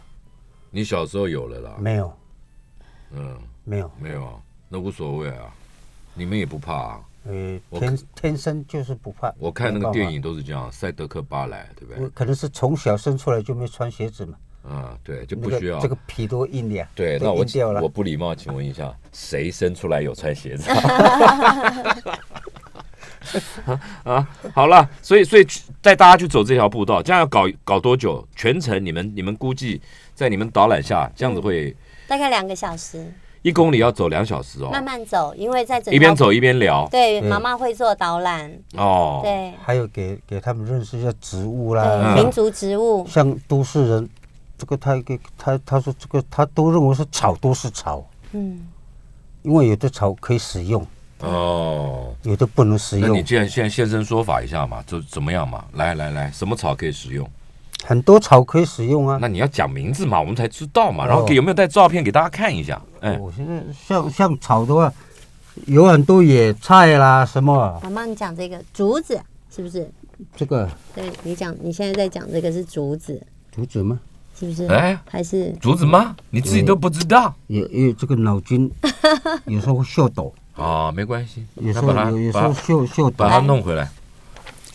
[0.71, 2.17] 你小时候有了啦，没有
[3.11, 4.31] 嗯，没有，没有啊，
[4.69, 5.53] 那无所谓啊，
[6.13, 7.01] 你们也不怕啊。
[7.25, 9.33] 呃，天天生就是不怕。
[9.39, 12.07] 我看那个电影，都是这样，赛德克巴莱，对不对？
[12.11, 14.38] 可能是从小生出来就没穿鞋子嘛，
[14.69, 16.88] 啊，对，就不需要这个皮多硬的呀。
[16.95, 17.45] 对，那我
[17.81, 17.89] 我。
[17.89, 20.69] 不礼貌，请问一下，谁生出来有穿鞋子？
[24.03, 25.45] 啊，好了，所以所以
[25.81, 28.25] 带大家去走这条步道，这样要搞搞多久？
[28.35, 29.81] 全程你们你们估计
[30.13, 31.75] 在你们导览下，这样子会
[32.07, 33.11] 大概两个小时，
[33.41, 36.88] 一公里要走两小时哦，慢慢走，因为在整条一边走一边聊。
[36.89, 39.21] 对，妈妈会做导览，哦。
[39.23, 39.53] 对。
[39.63, 42.15] 还有给给他们认识一下植物，啦，嗯。
[42.15, 44.09] 民族植物，像都市人，
[44.57, 48.67] 这个他给他他说这个他都认为是草都是草，嗯，
[49.43, 50.85] 因为有的草可以使用，
[51.25, 53.09] 哦，有的不能使用。
[53.09, 55.65] 那你既然现在现身说法一下嘛，就怎么样嘛？
[55.73, 57.27] 来来来，什么草可以使用？
[57.83, 59.17] 很多草可以使用啊。
[59.21, 61.05] 那你要讲名字嘛，我们才知道嘛。
[61.05, 62.81] 然后哦给有没有带照片给大家看一下？
[63.01, 64.91] 哎，我现在像像草的话，
[65.67, 69.19] 有很多野菜啦，什么妈妈你讲这个竹子
[69.53, 69.89] 是不是？
[70.35, 73.99] 这个对你讲，你现在在讲这个是竹子，竹子吗？
[74.39, 74.65] 是不是？
[74.67, 76.15] 哎还是竹子吗？
[76.29, 78.71] 你自己都不知道有有这个脑筋，
[79.45, 83.29] 有时候会笑抖，哦，没关系，有时那把它候有有时候把秀秀抖把。
[83.29, 83.89] 它弄回来，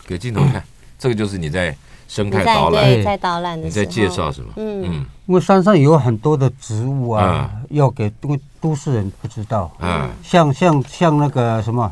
[0.05, 0.63] 给镜头看。
[0.99, 1.75] 这个就是你在
[2.07, 4.53] 生态导览，对在导览的，你在介绍什么？
[4.57, 4.83] 嗯。
[4.85, 5.05] 嗯。
[5.25, 11.89] 因为山上有很多的植物啊，要给都都市人不知道，嗯，像像像那个什么，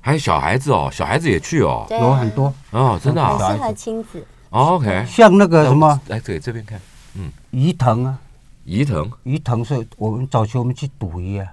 [0.00, 3.38] 还有小孩子哦，小孩子也去哦，啊有很多，哦，真的啊？
[3.38, 6.80] 很适合亲子，哦，OK，像那个什么来给这边看，
[7.14, 7.30] 嗯。
[7.52, 8.18] 鱼藤啊，
[8.64, 9.08] 鱼藤？
[9.22, 11.46] 鱼藤是我们早期我们去捕鱼啊，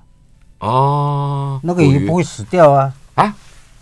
[0.59, 3.35] 哦，那个鱼不会死掉啊，啊，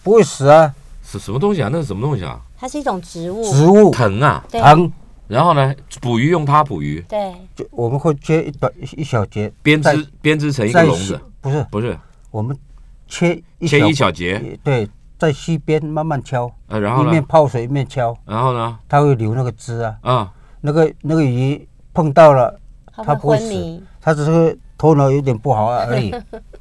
[0.04, 1.70] 不会死啊，是什么东西啊？
[1.72, 2.40] 那是什么东西啊？
[2.58, 3.92] 它是一种植物，植物。
[3.92, 4.62] 藤啊，对。
[4.62, 4.92] 藤。
[5.28, 11.68] 然后呢，捕鱼用它捕鱼，对，就我们会切一短一小节，编在织编织成一个笼子，不是。
[11.70, 12.00] 不是。
[12.32, 12.58] 我们
[13.10, 22.58] 切一切小一小节，对，在溪边慢慢敲，呃，然后一面，泡水一面敲，然后呢，它会留那个汁啊，啊，那个那个鱼碰到了，
[22.96, 23.50] 它它不会死。
[23.50, 26.10] 迷，它只是头脑有点不好而已。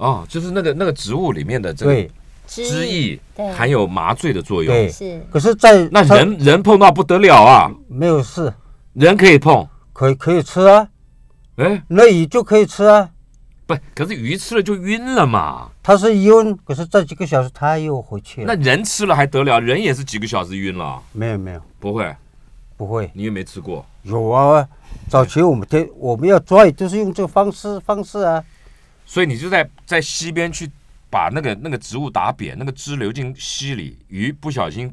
[0.00, 2.10] 哦，就是那个那个植物里面的这个对
[2.46, 4.74] 汁液对含有麻醉的作用。
[4.74, 8.50] 对，是可是在，它那人人碰到不得了啊，没有事，
[8.94, 10.88] 人可以碰，可以可以吃啊，
[11.56, 13.10] 哎，那鱼就可以吃啊。
[13.66, 15.68] 不，可是鱼吃了就晕了嘛。
[15.82, 18.60] 它是晕，可是这几个小时它又回去那了。
[18.62, 19.60] 人吃了还得了？
[19.60, 22.16] 人也是几个小时晕了，没有没有，不会？
[22.78, 23.84] 不会你也没吃过。
[24.04, 24.66] 有啊。
[25.08, 28.42] 早期我们天我们要抓鱼就是用这个方式方式啊。
[29.10, 30.70] 所以你就在在溪边去
[31.10, 34.88] 把那个那个植物打扁，那个汁流进溪里，鱼不小心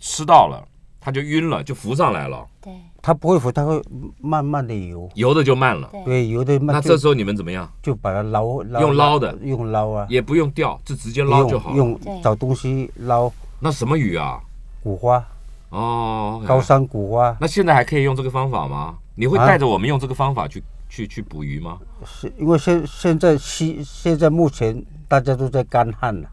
[0.00, 0.66] 吃到了，
[1.00, 3.80] 它就晕了，就浮上来了，对它不会浮，它会
[4.20, 5.08] 慢慢的游。
[5.14, 5.88] 游的就慢了。
[5.92, 7.72] 对对，游的慢那这时候你们怎么样？
[7.80, 11.76] 就把它捞捞用捞的用捞啊，也不用钓，就直接捞就好了。
[11.76, 14.40] 用用找东西捞那什么鱼啊？
[14.82, 15.24] 古花，
[15.68, 18.96] 哦高山古花那现在还可以用这个方法吗？
[19.14, 21.78] 你会啊带着我们用这个方法去、去去捕鱼吗？
[22.04, 26.28] 是因为现现在西现在目前大家都在干旱了，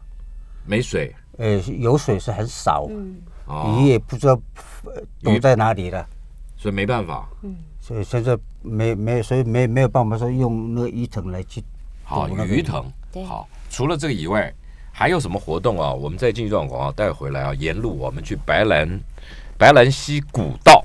[0.66, 4.38] 没水呃，有水是很少，鱼，也不知道
[4.84, 6.06] 呃躲在哪里了，
[6.56, 7.26] 所以没办法。
[7.42, 11.64] 嗯所以现在没没，所以没没有办法说用那个鱼藤来去
[12.04, 13.48] 好鱼藤对，好。
[13.70, 14.52] 除了这个以外，
[14.92, 15.90] 还有什么活动啊？
[15.90, 17.54] 我们再进一段广告，带回来啊。
[17.54, 19.00] 沿路我们去白兰
[19.56, 20.84] 白兰溪古道，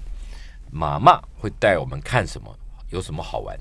[0.71, 2.55] 妈妈会带我们看什么？
[2.93, 3.57] 有什么好玩？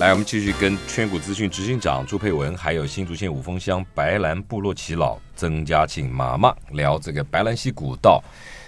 [0.00, 8.20] 来，我们继续跟圈谷资讯执行长朱佩文，还有新竹县五峰乡白兰部落耆老曾家庆妈妈聊这个白兰溪古道。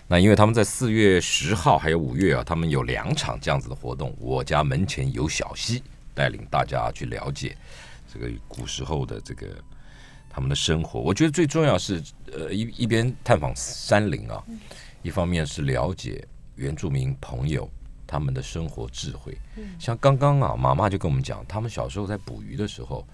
[0.06, 4.14] 那因为他们在四月十号还有五月啊，他们有两场这样子的活动。
[4.20, 5.82] 我家门前有小溪，
[6.14, 7.56] 带领大家去了解
[8.12, 9.48] 这个古时候的这个
[10.28, 11.00] 他们的生活。
[11.00, 12.00] 我觉得最重要是
[12.32, 14.42] 呃一一边探访山林啊，
[15.02, 17.68] 一方面是了解原住民朋友
[18.06, 19.36] 他们的生活智慧。
[19.78, 23.06] 像刚刚啊，妈妈就跟我们讲，他们小时候在捕鱼的时候，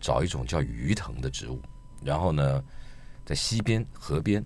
[0.00, 1.60] 找一种叫鱼藤的植物，
[2.02, 2.62] 然后呢，
[3.24, 4.44] 在溪边、河边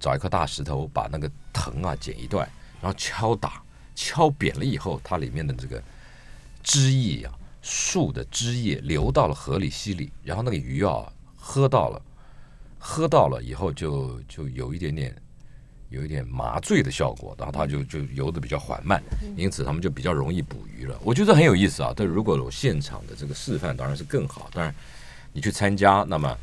[0.00, 2.48] 找一块大石头，把那个藤啊剪一段，
[2.80, 3.62] 然后敲打，
[3.94, 5.82] 敲扁了以后，它里面的这个
[6.62, 12.02] 汁液啊，树的汁液流到了河里、溪里，然后那个鱼啊喝到了，
[12.78, 15.14] 喝到了以后就就有一点点。
[15.94, 19.02] 有一点麻醉的效果，然后它就就游得比较缓慢，
[19.36, 20.98] 因此他们就比较容易捕鱼了。
[21.02, 21.92] 我觉得很有意思啊。
[21.96, 24.50] 但如果有现场的这个示范，当然是更好。
[24.52, 24.74] 当然，
[25.32, 26.36] 你去参加，那么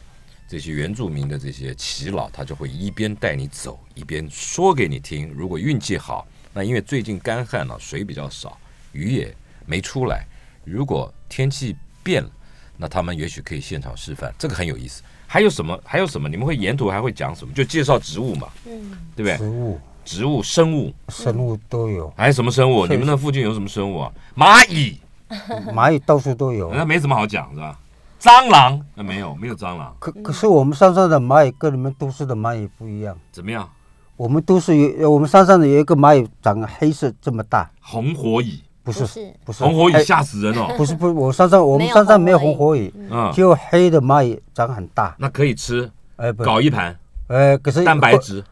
[0.48, 5.30] 这些原住民的这些耆老，他就会一边带你走，一边说给你听。
[5.34, 8.58] 如果运气好，那因为最近干旱了，水比较少，
[8.94, 9.36] 鱼也
[9.66, 10.26] 没出来。
[10.64, 12.30] 如果天气变了，
[12.78, 15.04] 那他们也许可以现场示范，这个很有意思。
[15.32, 15.80] 还有什么？
[15.86, 16.28] 还有什么？
[16.28, 17.54] 你们会沿途还会讲什么？
[17.54, 19.38] 就介绍植物嘛，嗯，对不对？
[19.38, 22.86] 植物、植物、生物，生物都有，还有什么生物？
[22.86, 24.12] 你们那附近有什么生物啊？
[24.36, 25.00] 蚂蚁，
[25.74, 26.74] 蚂蚁到处都有。
[26.74, 27.80] 那没什么好讲是吧？
[28.20, 33.18] 蟑螂，那没有，没有蟑螂，可可是我们山上的蚂蚁跟你们都市的蚂蚁不一样。
[33.32, 33.70] 怎么样？
[34.18, 38.62] 我们都市有，我们山上的有一个蚂蚁长得黑色这么大，红火蚁，
[38.92, 40.74] 不是不是红火蚁吓死人哦。
[40.78, 45.16] 不是不是，我山上 我们山上没有红火蚁，嗯，只有黑的蚂蚁长很大。
[45.18, 48.44] 那可以吃，哎，搞一盘哎可是蛋白质，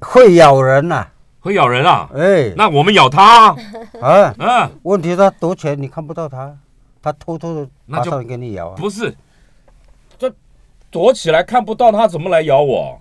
[0.00, 1.06] 会咬人呐。
[1.40, 2.08] 会咬人啊。
[2.14, 3.56] 哎那我们咬它啊，
[4.02, 6.56] 啊，嗯，问题它躲起来你看不到它，
[7.00, 8.74] 它偷偷的那就爬上来给你咬啊。
[8.76, 9.14] 不是，
[10.18, 10.30] 这
[10.90, 13.00] 躲起来看不到它，怎么来咬我？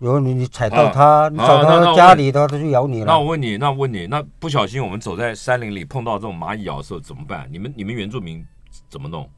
[0.00, 3.06] 有你你踩到它，你啊找到家里的话，它就咬你了。
[3.06, 7.48] 那我问你，那我问你，那不小心我们走在山林里碰到这种蚂蚁咬的时候怎么办？
[7.50, 8.44] 你们你们原住民
[8.90, 9.28] 怎么弄？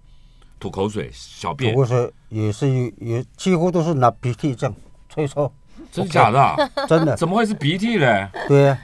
[0.61, 4.75] 吐口水、小便不，过是也是有也几乎都是拿鼻涕这样
[5.09, 5.53] 吹抽，
[5.92, 6.57] 真的假的啊？
[6.88, 8.29] 真的怎么会是鼻涕嘞？
[8.49, 8.79] 对呀。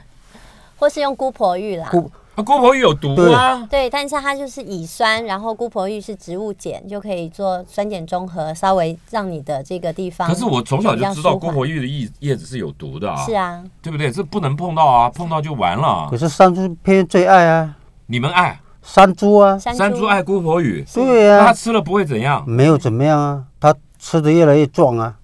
[0.77, 1.89] 或是用姑婆浴啦。
[1.91, 3.65] 姑啊，姑婆芋有毒啊！
[3.69, 10.27] 对，但是它就是乙酸，然后姑婆芋是植物碱，就可以做酸碱中和，稍微让你的这个地方。
[10.27, 14.11] 可是我从小就知道姑婆芋的叶叶子是有毒的啊，是啊，对不对？
[14.11, 16.09] 这不能碰到啊，碰到就完了。
[16.11, 16.17] 可。
[16.17, 17.75] 是山猪偏最爱啊，
[18.07, 18.59] 你们爱？
[18.83, 21.45] 山猪啊，山山猪爱姑婆芋，对啊。
[21.45, 22.43] 它、吃了不会怎样？
[22.45, 25.15] 没有怎么样啊，它吃的越来越壮啊，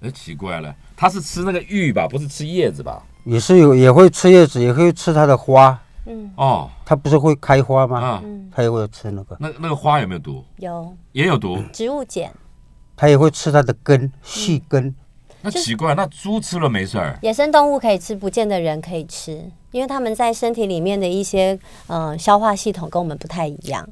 [0.00, 3.02] 哎，奇怪了，它是吃那个芋吧，不是吃叶子吧？
[3.24, 8.00] 也是有也会吃叶子，也会吃它的花，嗯哦，它不是会开花吗？
[8.00, 10.44] 啊，嗯，它也会吃那个，那那个花有没有毒？
[10.56, 11.62] 有也有毒。
[11.72, 12.32] 植物碱，
[12.96, 14.94] 它也会吃它的根细根，
[15.40, 17.18] 那奇怪，那猪吃了没事儿？
[17.22, 23.88] 野生动物可以吃，不见得人可以吃，因为它们在身体里面的一些呃消化系统跟我们不太一样。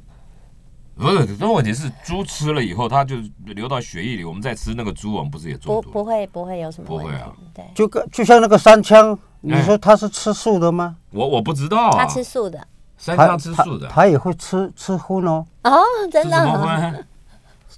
[0.93, 5.81] 不是，这问题是猪吃了以后，它就流到血液里，我们再吃那个猪，我们不是也中毒？
[5.81, 10.95] 不不会不会有什么，不会啊对，就跟就像那个三枪，你哎说他是吃素的吗？
[11.11, 11.89] 我我不知道。
[11.89, 11.97] 啊。
[11.97, 12.57] 他吃素的。
[13.03, 17.07] 它山枪吃素的，它它也会吃吃荤哦，哦，真吃什么的荤？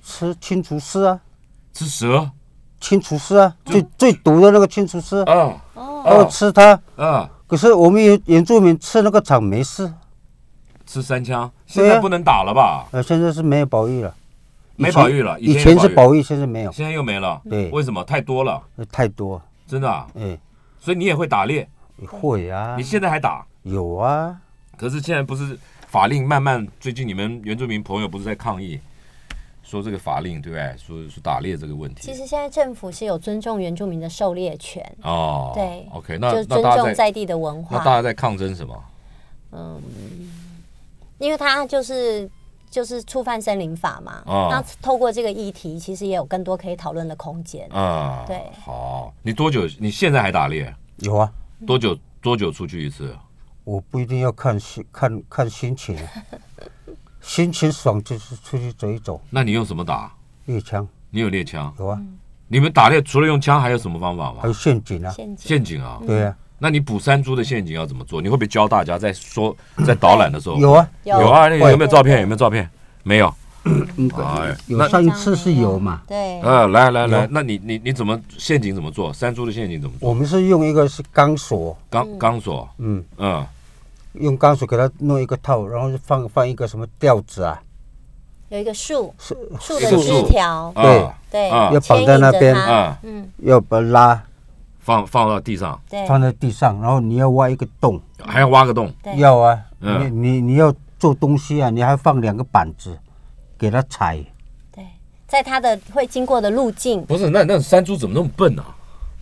[0.04, 1.20] 吃青竹丝啊，
[1.74, 2.30] 吃蛇。
[2.82, 5.54] 青竹丝啊，最最毒的那个青竹丝，啊。
[5.74, 6.78] 哦，吃它。
[6.98, 7.30] 啊！
[7.48, 9.90] 可是我们原原住民吃那个草没事，
[10.86, 12.86] 吃三枪，现在不能打了吧？
[12.92, 14.14] 呃，现在是没有保育了，
[14.76, 17.40] 没以前保育了，以前是保育，现在没有，现在又没了。
[17.50, 17.70] 对。
[17.70, 18.04] 为什么？
[18.04, 20.06] 太多了，呃太多，真的啊。
[20.84, 21.68] 哎，所以你也会打猎，
[22.06, 23.46] 会啊你，现在还打？
[23.64, 24.38] 有啊，
[24.78, 28.78] 可是现在不是法令慢慢，最近你们原住民朋友不是在抗议，
[29.64, 30.76] 说这个法令对不对？
[30.78, 32.02] 说说打猎这个问题。
[32.02, 38.84] 其实现在政府是有尊重原住民的狩猎权，哦，对，OK，那就是尊那大家在重在地的文化那大，家在抗争什么？
[39.54, 39.82] 嗯
[41.20, 42.30] 因为他就是。
[42.74, 47.70] 就是触犯森林法嘛，哦那透过这个议题，其实也有更多可以讨论的空间。
[47.72, 49.68] 啊，对好，你多久？
[49.78, 50.74] 你现在还打猎？
[50.98, 51.32] 有啊，
[51.68, 51.96] 多久？
[52.20, 53.16] 多久出去一次？
[53.64, 56.04] 我不一定要看心看看心情，啊
[57.22, 60.12] 心情爽就是出去走一走，那你用什么打？
[60.46, 61.72] 猎枪你有猎枪？
[61.78, 62.02] 有啊，
[62.48, 64.48] 你们打猎除了用枪，还有什么方法吗还？
[64.48, 65.48] 有陷阱啊，陷阱。
[65.48, 66.02] 陷阱啊？
[66.08, 68.22] 对呀，那你捕山猪的陷阱要怎么做？
[68.22, 70.58] 你会不会教大家在说在导览的时候？
[70.58, 72.22] 有啊，有有啊，那有没有照片？
[72.22, 72.70] 有没有照片？
[73.04, 73.34] 没有。
[73.66, 79.14] 嗯哎，有那上一次是有嘛，对，呃，来来来，那你你你怎么陷阱怎么做？
[79.14, 80.10] 山猪的陷阱怎么做？
[80.10, 83.46] 我们是用一个是钢索，钢钢索，嗯，嗯，
[84.20, 87.62] 用钢索给它弄一个套，然后就放放一个什么吊子啊，
[88.50, 91.10] 有一个树，树树的树枝条，对。
[91.32, 91.72] 对，啊。
[91.74, 92.54] 要绑在那边。
[93.04, 94.24] 嗯，要把它拉
[94.84, 98.94] 放放到地上，对，放在地上，然后你要挖一个洞，还要挖个洞。
[99.02, 99.16] 对。
[99.18, 100.14] 要啊，嗯。
[100.14, 102.98] 你你你要做东西啊，你还放两个板子
[103.58, 104.18] 给它踩，
[104.76, 104.86] 对，
[105.26, 108.66] 在它的会经过的路径，不是，那那山猪怎么那么笨啊？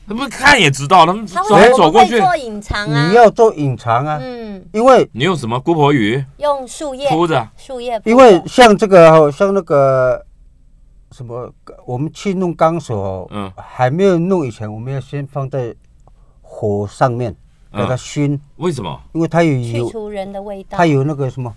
[0.08, 2.20] 他们看也知道，他们它走走过去。
[2.20, 5.58] 做隐藏啊，你要做隐藏啊，嗯，因为你用什么？
[5.60, 6.22] 姑婆鱼？
[6.38, 7.48] 用树叶铺着？
[7.56, 10.26] 树叶，因为像这个哦像那个
[11.12, 11.52] 什么，
[11.86, 13.52] 我们去弄钢索哦，嗯。
[13.58, 15.76] 还没有弄以前，我们要先放在
[16.42, 17.36] 火上面
[17.72, 19.00] 给它嗯熏，为什么？
[19.14, 21.54] 因为它有油，去除人的味道，它有那个什么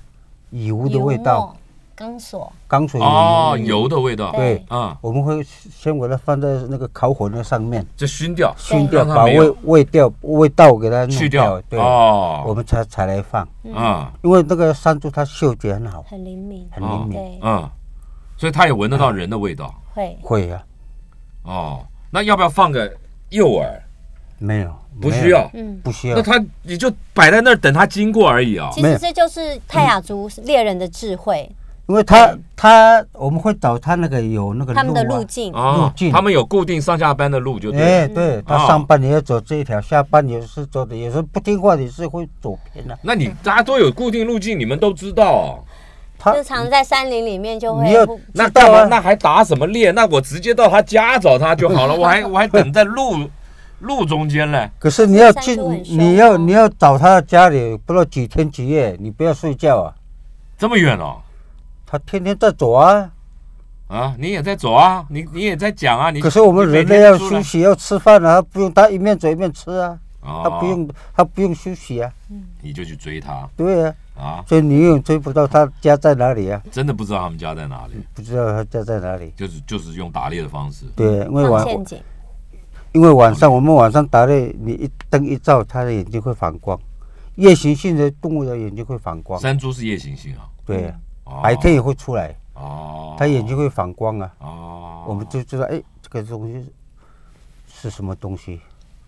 [0.51, 1.57] 油的味道，
[1.95, 3.83] 钢索，钢索有哦，油。
[3.83, 4.33] 油的味道。
[4.33, 4.64] 对。
[4.69, 11.61] 啊，我们会先把它放在那个烤火那上面，就熏掉，熏掉，把味味调味道给它去掉。
[11.62, 13.47] 对，我哦，们才才来放。
[13.62, 14.07] 嗯。
[14.23, 17.71] 因为那个山猪它嗅觉很好，很灵敏，很灵敏，对，嗯，
[18.37, 19.75] 所以它也闻得到人的味道。
[19.92, 20.64] 会会啊，
[21.44, 22.92] 哦，那要不要放个
[23.31, 23.68] 诱饵？
[24.38, 25.49] 没有，不需要。
[25.55, 25.81] 嗯。
[25.83, 26.23] 不需要那。
[26.23, 28.68] 它你就摆在那儿等它经过而已啊。
[28.73, 31.49] 其实这就是泰雅族猎人的智慧，
[31.87, 42.99] 因为他他我们会找他那个有那个他们的路径，哦路，径他们有固定上下班的路就对对他哦上班你要走这一条，下班也是走的，有时候不听话你是会走偏的。
[43.03, 45.64] 那你大家都有固定路径，你们都知道哦。
[46.25, 48.71] 他就藏在山林里面就会你要那干嘛？
[48.71, 49.91] 知道啊那还打什么猎？
[49.91, 51.95] 那我直接到他家找他就好了。
[51.95, 53.29] 我还 我还等在路
[53.81, 54.71] 路中间嘞。
[54.79, 59.95] 可是你要进你要哦你要找他的家里，不知道几天几夜，你不要睡觉啊。
[60.57, 61.17] 这么远哦？
[61.87, 63.11] 他天天在走啊，
[63.89, 72.11] 啊，你也在走啊，你你也在讲啊，你可是我们人类要休息要吃饭啊，他不用他一面走一面吃啊，哦他不用他不用休息啊，
[72.63, 79.33] 你就去追他对啊，啊，所以你永远追不到他家在哪里啊，真的不知道他们家在哪里，不知道他家在哪里。
[79.37, 80.87] 就是就是用打猎的方式。
[80.94, 81.66] 对，因为晚
[82.92, 86.79] 因为晚上我们晚上打猎，你一灯一照，他的眼睛会反光。
[87.37, 90.94] 夜行性的动物的眼睛会反光，山猪是夜行性啊，对
[91.42, 96.64] 白天也会出来，哦，它眼睛会反光啊，哦，我们就知道，哎，这个东西
[97.66, 98.61] 是什么东西？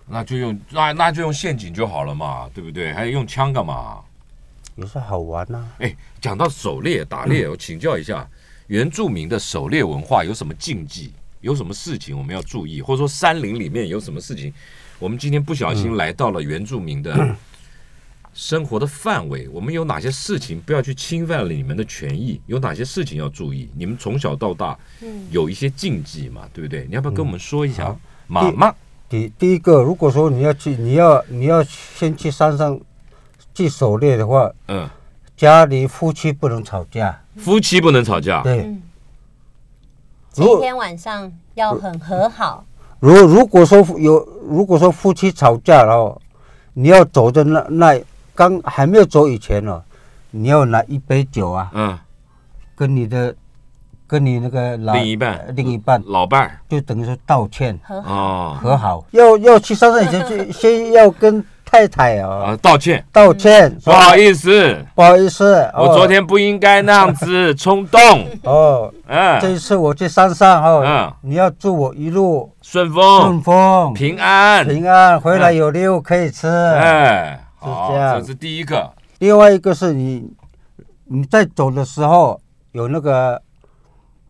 [0.08, 2.92] 那就用那那就用陷阱就好了嘛，对不对？
[2.92, 4.00] 还用枪干嘛？
[4.76, 8.28] 也是好玩呐、哎，讲到狩猎打猎，我请教一下，
[8.66, 11.12] 原住民的狩猎文化有什么禁忌？
[11.40, 12.82] 有什么事情我们要注意？
[12.82, 14.52] 或者说山林里面有什么事情？
[14.98, 17.36] 我们今天不小心来到了原住民的
[18.34, 22.38] 生活的范围，我们有哪些事情不要去侵犯了你们的权益？
[22.46, 23.70] 有哪些事情要注意？
[23.74, 24.78] 你们从小到大
[25.30, 26.84] 有一些禁忌嘛，对不对？
[26.86, 27.96] 你要不要跟我们说一下？
[28.26, 28.74] 妈妈，
[29.08, 32.78] 第第一个，如果说你要去，你要你要先去山上
[33.56, 34.86] 去狩猎的话，嗯，
[35.34, 37.18] 家里夫妻不能吵架。
[37.36, 38.42] 夫妻不能吵架。
[38.42, 38.82] 对，嗯，
[40.34, 42.62] 如天晚上要很和好，
[43.00, 46.20] 如如果说有，如果说夫妻吵架了哦，
[46.74, 47.98] 你要走的那那
[48.34, 49.82] 刚还没有走以前哦，
[50.32, 51.98] 你要拿一杯酒啊，嗯，
[52.74, 53.34] 跟你的
[54.06, 55.38] 跟你那个老另一半。
[55.38, 56.02] 呃另一半。
[56.04, 56.60] 老伴儿。
[56.68, 58.58] 就等于说道歉和好，哦。
[58.60, 59.06] 和好。
[59.12, 68.00] 要要去山上以前就先要跟太太哦啊，道歉，道歉，不好意思，不好意思，我昨天不应该那样子冲动。
[68.44, 73.20] 哦，嗯这嗯，一次我去山上哦嗯，你要祝我一路顺风。
[73.22, 73.85] 顺风。
[73.85, 74.66] 风平安。
[74.66, 76.46] 平安，回来有猎物可以吃。
[76.46, 78.20] 哎，好，这样。
[78.20, 78.88] 这是第一个。
[79.18, 80.31] 另外一个是你
[81.07, 82.40] 你在走的时候
[82.72, 83.42] 有那个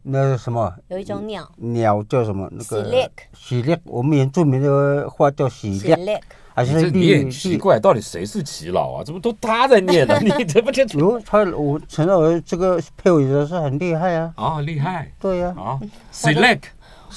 [0.02, 0.72] 那什么？
[0.88, 2.48] 有一种鸟，鸟叫什么？
[2.50, 6.20] 那喜个猎，喜猎，我们原住民的话叫喜猎，
[6.64, 9.04] 还是你也奇怪，到底谁是耆老啊？
[9.04, 10.18] 怎么都他在念呢？
[10.24, 10.98] 你怎么清楚？
[10.98, 14.32] 有他，我陈老师这个配偶的是很厉害啊。
[14.36, 15.78] 啊，厉害对呀、啊
[16.12, 16.62] ！select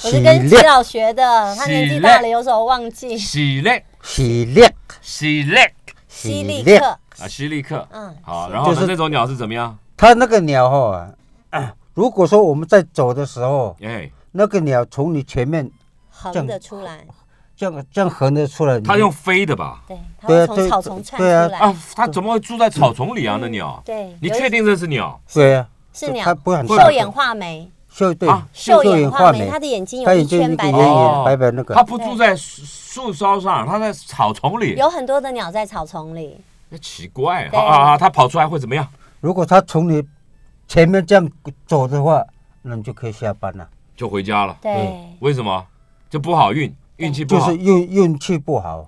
[0.04, 4.72] 我是跟齐老学的，他年纪大了有时候忘记，喜猎喜猎
[5.02, 5.72] ，select
[6.06, 6.86] 犀利猎克，
[7.18, 7.88] 啊，犀利克。
[7.92, 8.74] 嗯，好，然后呢？
[8.74, 9.76] 就是这种鸟是怎么样？
[9.96, 11.10] 它那个鸟哈、
[11.50, 15.70] 啊，如果说我们在走的时候，哎，那个鸟从你前面
[16.08, 17.04] 横着出来，
[17.60, 19.82] 这样这样横着出来，它用飞的吧？
[19.86, 23.36] 对，它会从草丛窜出来啊，，它怎么会住在草丛里啊？
[23.38, 23.82] 那鸟？
[23.84, 25.20] 对，你确定这是鸟？
[25.30, 26.34] 对啊、是鸟它？
[26.34, 30.78] 不会很兽眼画眉，秀对啊秀眼眼画眉，眉，他的眼睛有他一圈白白
[31.26, 36.40] 白白那个它，不住在树树梢上，它在草丛里，有很多的鸟在草丛里。
[36.70, 37.98] 那奇怪啊啊！
[37.98, 38.88] 它跑出来会怎么样？
[39.20, 40.02] 如果它从你
[40.66, 41.30] 前面这样
[41.66, 42.24] 走的话，
[42.62, 43.68] 那你就可以下班了。
[43.94, 44.56] 就回家了。
[44.62, 45.62] 对为什么？
[46.08, 47.58] 就不好运，运气不好就是。
[47.58, 48.86] 运运气不好，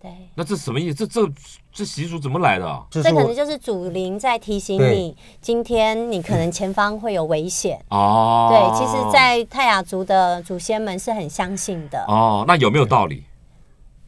[0.00, 0.94] 对，那这什么意思？
[0.94, 1.32] 这这
[1.72, 7.80] 这习俗怎么来的这可能就是祖灵在提醒你，今天你可能前方会有危险。
[7.90, 13.24] 哦，对，其实，在泰雅族的祖先们是很相信的，哦，那有没有道理？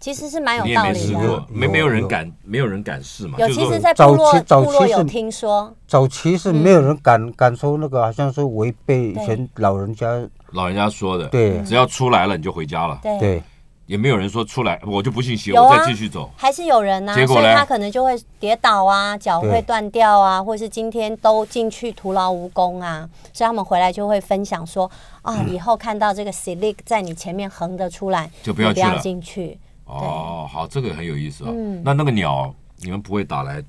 [0.02, 0.92] 其实是蛮有道理的。
[0.92, 3.38] 没试过啊。，没有没有人敢，没有人敢试嘛？
[3.38, 10.08] 有，其实，在部落早部落有期是听说，早期是没有人敢敢说那个，好像是违背以前老人家
[10.50, 11.60] 老人家说的，对。
[11.60, 13.40] 只要出来了你就回家了，对，
[13.86, 16.28] 也没有人说出来我就不信邪，我再继续走。
[16.36, 24.90] 还是有人呐、所以他可能就会跌倒啊，脚会断掉啊，或是今天都进去徒劳无功啊，所以他们回来就会分享说
[25.22, 29.58] 啊，以后看到这个 silic 在你前面横着出来，你不要就不要进去。
[29.92, 31.50] 哦，好，这个很有意思啊。
[31.54, 33.62] 嗯那那个鸟，你们不会打来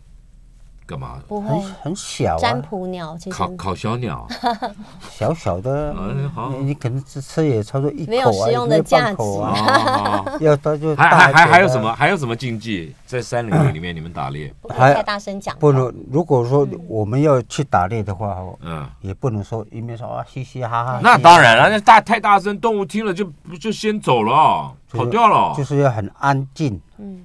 [0.85, 1.19] 干嘛？
[1.27, 4.27] 不会很很小占啊，卜鸟其实烤烤小鸟，
[5.09, 11.93] 小小的，嗯，好，你你可能吃吃也差不多一没有口啊，食用的也没有半价值口啊， 要到就还还还还有什么？
[11.93, 12.93] 还有什么禁忌？
[13.05, 14.51] 在山林里面你们打猎？
[14.61, 15.55] 不可以还太大声讲。
[15.59, 20.99] 不能，如果说我们要去打猎的话，哦嗯，也不能说一面说啊嘻嘻哈哈。
[21.03, 23.23] 那当然了，那大太大声，动物听了就
[23.61, 25.53] 就先走了，跑掉了。
[25.55, 27.21] 就是要很安静，嗯，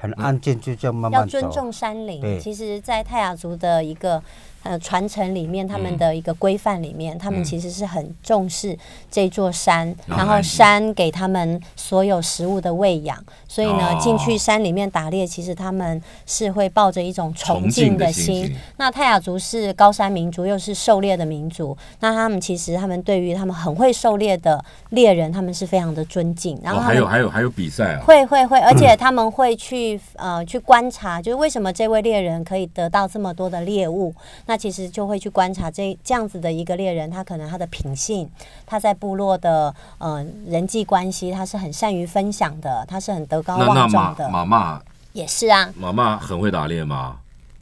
[0.00, 1.38] 很安静，就这样慢要慢走。
[1.38, 2.40] 尊重山林。
[2.40, 4.22] 其实，在泰雅族的一个
[4.62, 7.44] 呃传承里面，他们的一个规范里面，他们嗯。
[7.50, 8.78] 其实是很重视
[9.10, 13.18] 这座山，然后山给他们所有食物的喂养。
[13.48, 18.56] 所以呢哦，进去山里面打猎，其实他们是会抱着一种崇敬敬的的心。
[18.76, 26.56] 那泰雅族是高山民族，又是狩猎的民族，那他们其实他们对于他们很会狩猎的猎人，他们是非常的尊敬。
[26.62, 28.04] 然后哦，还有还有还有比赛啊！
[28.04, 34.14] 会会会，而且他们会去呃去观察，就是为什么这位猎人可以得到这么多的猎物，
[34.50, 38.28] 那其实就会去观察这这样子的一个猎人，他可能他的品性，
[38.66, 44.82] 他在部落的呃人际关系，他是很善于分享的，他是很德高那那马望重的，妈妈
[45.12, 47.18] 也是啊，妈妈很会打猎吗？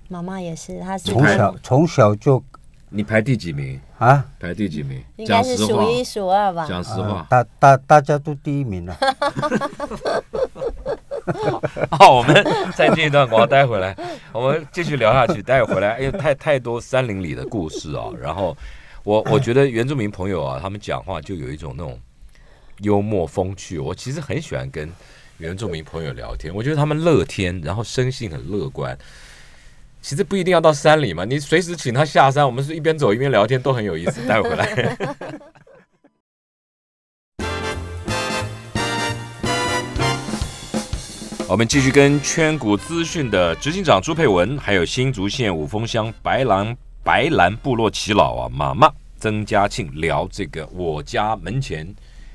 [0.08, 2.42] 妈妈也是，他是从小从小就
[2.88, 3.78] 你排第几名？
[3.98, 5.04] 啊，排第几名？
[5.16, 6.66] 应该是数，一数二吧。
[6.66, 7.26] 讲实话。
[7.28, 8.96] 大大大家都第一名了。
[11.90, 13.96] 好，我们再这一段广告，待回来，
[14.32, 15.42] 我们继续聊下去。
[15.42, 18.06] 待会回来，因为太太多山林里的故事啊。
[18.20, 18.56] 然后
[19.04, 21.98] 我我觉得原住民朋友啊，他们讲话就有一种那种
[22.80, 23.78] 幽默风趣。
[23.78, 24.90] 我其实很喜欢跟
[25.38, 28.96] 原住民朋友聊天，我觉得他们乐天，然后生性很乐观。
[30.00, 34.24] 其实不一定要到山里嘛，你随时请他下山，我们是一边走一边聊天，都很有意思。
[34.26, 34.96] 待会回来。
[41.48, 51.88] 我们继续跟圈股资讯的执行长朱佩文，还有新竹县五峰乡白兰白兰部落耆老啊妈妈曾家庆聊这个我家门前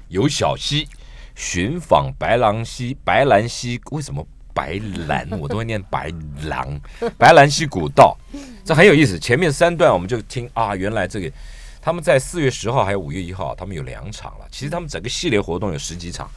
[0.07, 0.87] 有小溪，
[1.35, 6.11] 寻访白兰溪白兰溪为什么白兰我都会念白
[6.45, 6.67] 狼
[7.15, 8.17] 白兰溪古道，
[8.65, 9.19] 这很有意思。
[9.19, 11.31] 前面三段我们就听啊，原来这个
[11.79, 14.47] 他们在四月十号还有五月一号，他们有两场了。
[14.49, 16.27] 其实他们整个系列活动有十几场。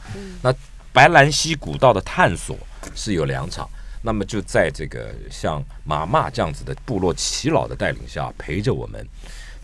[0.43, 0.53] 那
[0.97, 2.57] 白兰溪古道的探索
[2.95, 3.69] 是有两场，
[4.01, 9.07] 那么就在这个像马骂这样子的部落耆老的带领下，陪着我们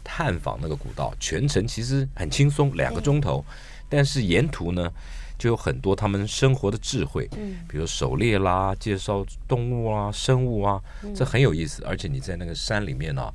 [0.04, 3.44] 探访那个古道，全程其实很轻松，两个钟头，
[3.90, 4.92] 但是沿途呢。
[5.36, 7.28] 就有很多他们生活的智慧，
[7.68, 10.80] 比如狩猎啦、介绍动物啊、生物啊，
[11.14, 11.84] 这很有意思。
[11.84, 13.34] 而且你在那个山里面啊，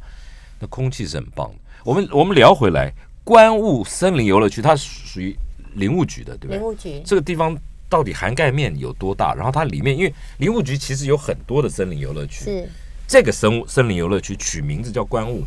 [0.61, 1.57] 那空气是很棒的。
[1.85, 2.91] 我们我们聊回来，
[3.25, 5.37] 观雾森林游乐区它属于
[5.75, 6.57] 林务局的，对不对？
[6.57, 7.55] 林务局这个地方
[7.89, 9.35] 到底涵盖面有多大？
[9.35, 12.69] 然后它里面，因为林务局其实有很多的森林游乐区，是。
[13.07, 15.43] 这个森森林游乐区取名字叫观雾，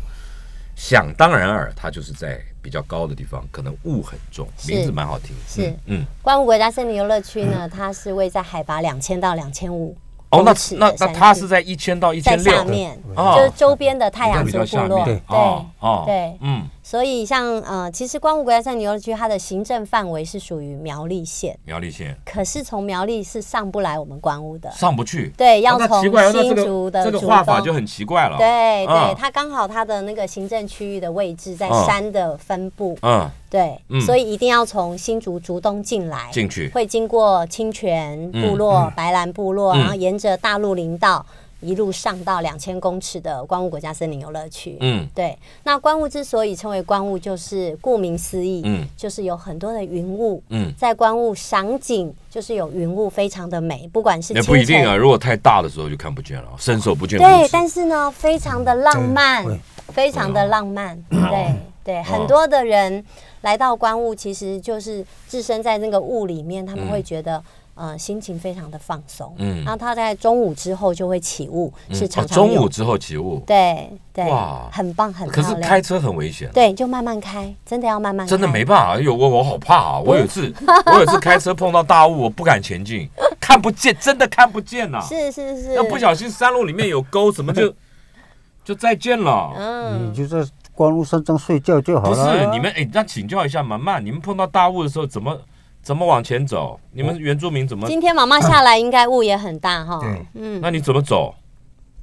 [0.74, 5.36] 想当然尔，它就是在比较高的地方，可能雾很重，名字蛮好听。
[5.46, 6.06] 是嗯，嗯。
[6.22, 9.96] 关雾国家森林游乐区呢，它是位在海拔两千到两千五
[10.30, 15.06] 哦，那那那它是在一千到一千六下，面，哦就是周边的太阳比较下族部落，面。
[15.06, 16.36] 对哦哦对。
[16.40, 22.16] 嗯，所以像呃，其实光雾国家森林游乐区它的行政范围是属于苗栗县，苗栗县。
[22.24, 28.36] 可是从苗栗是上不来我们关雾的，上不去，对，要从新这个这个竹的竹东画法就很奇怪了。
[28.36, 29.14] 对对，嗯。
[29.16, 36.68] 它刚好它的那个行政区域的位置在嗯山的分布，嗯，对嗯，所以一定要从新竹竹东进来，进去。
[36.70, 39.78] 会经过清泉部落、白兰部落，嗯。
[39.78, 41.24] 然后沿着大陆林道
[41.62, 44.76] 一路上到两千公尺的观雾国家森林游乐区。
[44.80, 50.42] 嗯对，那观雾之所以称为观雾，就是顾名思义，嗯就是有很多的云雾。
[50.48, 59.46] 嗯，在观雾赏景，就是有云雾，非常的美，不管是也清不一定啊，如果太大的时候就看不见了，伸手不见五对，但是呢，非常的浪漫，
[59.88, 60.96] 非常的浪漫。
[61.10, 61.54] 哦对
[61.84, 63.04] 对，很多的人
[63.40, 67.42] 来到观雾，其实就是置身在那个雾里面，他们会觉得。
[67.74, 75.42] 呃，心情非常的放松，嗯嗯，然后他在中午之后就会起雾，是哦常常有中午之后起雾，对对哇，很棒，很可。
[75.42, 76.50] 是开车很危险。
[76.52, 78.30] 对，就慢慢开，真的要慢慢开。
[78.30, 79.98] 真的没办法，有我我好怕啊！
[80.04, 80.52] 我有一次，
[80.86, 83.08] 我有一次开车碰到大雾，我不敢前进，
[83.40, 87.74] 看不见，真的看不见呐、是是是，要不小心山路里面有沟，怎么就
[88.62, 89.52] 就再见了？
[89.56, 92.14] 嗯你就在光路上正睡觉就好不。
[92.14, 95.38] 是你们哎，那请教一下妈妈，你们碰到大雾的时候怎么
[95.82, 96.78] 怎么往前走？
[96.92, 97.88] 你们原住民怎么？
[97.88, 99.98] 今天妈妈下来应该雾也很大哈。
[100.00, 101.34] 对嗯，那你怎么走？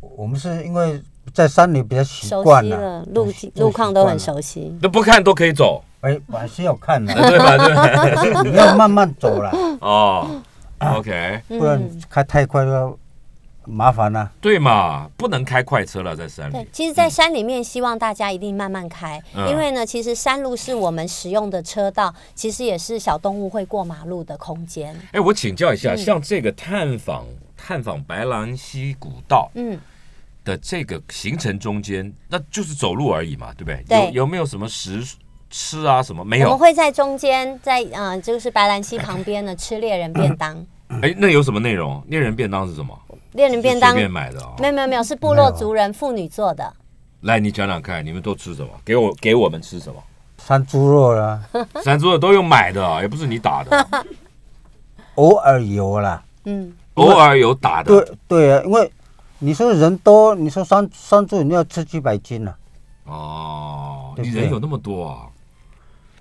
[0.02, 1.02] 我们是因为
[1.34, 4.78] 在山里比较习熟惯了悉了，，路路况都很熟悉。
[4.82, 7.58] 那不看都可以走，哎，还是要看的，对吧？
[7.58, 9.52] 对吧 你要慢慢走了，
[9.82, 10.28] 哦
[10.80, 12.98] ，OK，不然嗯，开太快要
[13.70, 14.32] 麻烦了。
[14.42, 16.68] 对嘛，不能开快车了，在山对里，。
[16.72, 24.96] 其实，在山里面，希望大家一定慢慢开，嗯因为呢，其实山路是我们使用的车道，其实也是小动物会过马路的空间。
[25.12, 29.80] 哎，我请教一嗯下，像这个探访探访白兰溪古道，嗯，
[30.44, 33.84] 的这个行程中间，那就是走路而已嘛，对不对？
[33.88, 35.04] 对有有没有什么食
[35.50, 36.02] 吃啊？
[36.02, 36.60] 什么没有我们？
[36.60, 40.66] 会在中间，在呃，就是白兰溪旁边呢吃猎人便当。
[41.02, 42.04] 哎，那有什么内容？
[42.08, 42.98] 猎人便当是什么？
[43.34, 46.74] 猎人便当便买的哦、没有没有没有，是部落族人妇女做的。
[47.22, 48.70] 来，你讲讲看，你们都吃什么？
[48.84, 50.02] 给我给我们吃什么？
[50.38, 51.42] 山猪肉啦，
[51.84, 53.88] 山猪肉都有买的啊，也不是你打的，
[55.16, 56.24] 偶尔有啦。
[56.46, 57.90] 嗯，偶尔有打的。
[57.92, 58.92] 对对啊，因为
[59.40, 62.54] 你说人多，你说山山猪你要吃几百斤呢、
[63.04, 65.28] 哦，对对你人有那么多啊？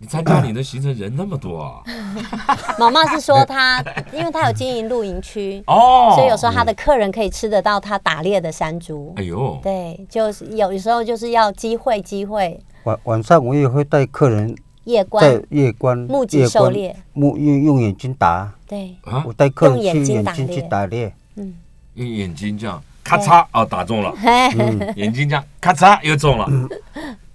[0.00, 1.82] 你参加你的行程人那么多啊？
[2.78, 3.82] 妈妈是说他，
[4.12, 9.12] 因为他有经营露营区，哦，所以有时候他的客人可以吃得到他打猎的山猪。
[9.16, 12.58] 哎呦，对，就是有时候就是要机会机会。
[12.84, 16.94] 晚晚上我也会带客人夜在观，夜观目击狩猎。
[17.12, 19.24] 目用用眼睛打，对，啊？
[19.26, 20.38] 我，带客人用眼去睛打猎。
[20.38, 21.14] 眼睛去打猎。
[21.34, 21.54] 嗯，
[21.94, 24.14] 用眼睛这样咔嚓啊，打中了。
[24.16, 24.30] 嘿，
[24.94, 26.48] 眼睛这样咔嚓又中了，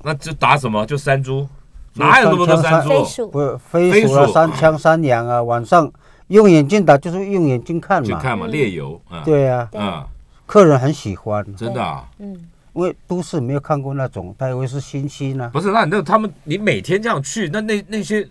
[0.02, 0.86] 那就打什么？
[0.86, 1.48] 就山猪，
[1.96, 2.90] 哪有那么多山猪？
[2.90, 3.30] 飞鼠。
[3.30, 4.14] 不是飞鼠。
[4.14, 5.92] 啊、飞鼠山枪、三羊啊，晚上
[6.28, 8.08] 用眼睛打就是用眼睛看嘛。
[8.08, 9.80] 去看嘛，猎游，嗯，对啊，对。
[9.82, 10.06] 嗯，
[10.46, 12.34] 客人很喜欢，真的啊，嗯，
[12.74, 15.50] 因为都市没有看过那种，他以为是猩猩呢。
[15.54, 18.28] 不是，那那他们你每天这样去，那那那些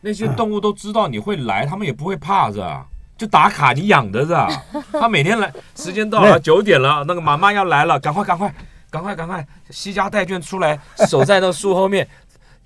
[0.00, 2.86] 那些动物都知道你会来，他们也不会怕是吧？
[3.16, 4.48] 就打卡你养的是吧？
[4.92, 8.54] 他每天来，时间到了九点了，那个妈妈要来了，赶快赶快
[8.90, 12.06] 赶快赶快，西家带眷出来，守在那树后面，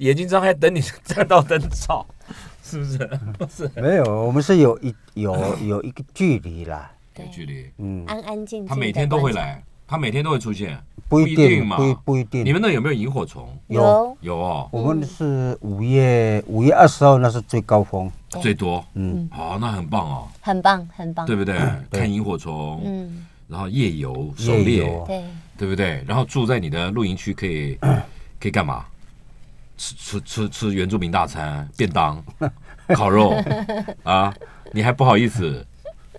[0.03, 2.05] 眼睛张开等你站到灯照，
[2.61, 2.99] 是不是？
[3.39, 6.91] 不是，没有，我们是有一有有一个距离啦。
[7.17, 7.71] 有距离。
[7.79, 8.67] 嗯，安安静静。
[8.67, 9.33] 他每天都会。
[9.33, 10.77] 来，他每天都会出现。
[11.09, 12.45] 不一定，嘛不一不一定。
[12.45, 13.47] 你们那有没有萤火虫？
[13.69, 18.11] 有，有哦，我们是五月五月二十号，那是最高峰。
[18.41, 18.85] 最多。
[18.95, 21.25] 嗯，好，那很棒哦，很棒，很棒。
[21.27, 21.57] 对不对？
[21.93, 25.25] 看萤火虫，嗯，然后夜游、狩夜猎，对，
[25.59, 26.03] 对不对？
[26.09, 27.79] 然后住在你的露营区可以
[28.41, 28.85] 可以干嘛？
[29.83, 32.23] 吃吃吃吃原住民大餐、便当、
[32.95, 33.35] 烤肉
[34.05, 34.33] 啊！
[34.71, 35.67] 你还不好意思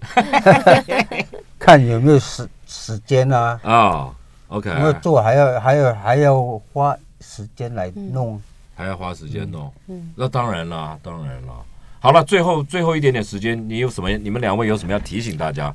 [1.57, 4.09] 看有没有时时间啊，啊
[4.49, 8.39] ？OK，因为做还要还要还要花时间来弄。
[8.75, 9.71] 还要花时间弄。
[9.87, 11.53] 嗯那当然啦，当然了。
[12.01, 14.09] 好了，最后最后一点点时间，你有什么？
[14.17, 15.73] 你们两位有什么要提醒大家？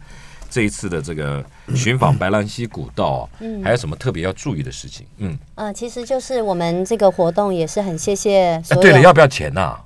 [0.50, 1.44] 这一次的这个
[1.74, 5.06] 寻访白兰溪古道啊，嗯还有什么特别要注意的事情？
[5.18, 8.60] 嗯，呃，其实就是我们这个活动也是很谢谢。
[8.80, 9.76] 对了，要不要钱呐？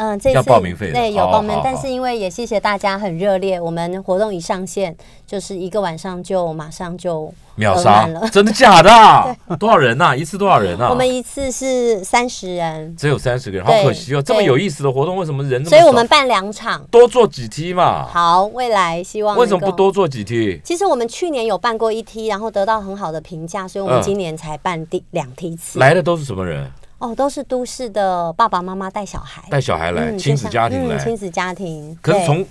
[0.00, 4.96] 嗯，这要次报名费对有报名但是因为也谢谢大家很热烈，我们活动一上线，
[5.26, 9.36] 就是一个晚上就马上就秒杀了， 真的假的啊？
[9.58, 10.16] 多少人呐？
[10.16, 10.88] 一次多少人啊？
[10.88, 14.22] 我们一次是三十人，只有三十个人，好可惜哦！
[14.22, 16.82] 这么有意思的活动，为什么人所以我们办两场。
[16.90, 18.06] 多做几梯嘛？
[18.06, 19.60] 好，未来希望为什么？
[19.60, 20.58] 不多做几梯？
[20.64, 25.78] 其实我们去年有办过一梯，然后得到很好的评价，所以我们嗯今年才办第两梯次。
[25.78, 26.66] 来的都是什么人？
[27.00, 31.98] 哦，都是都市的爸爸妈妈带小孩，带小孩来，嗯亲子家庭亲子家庭。
[32.02, 32.46] 可是从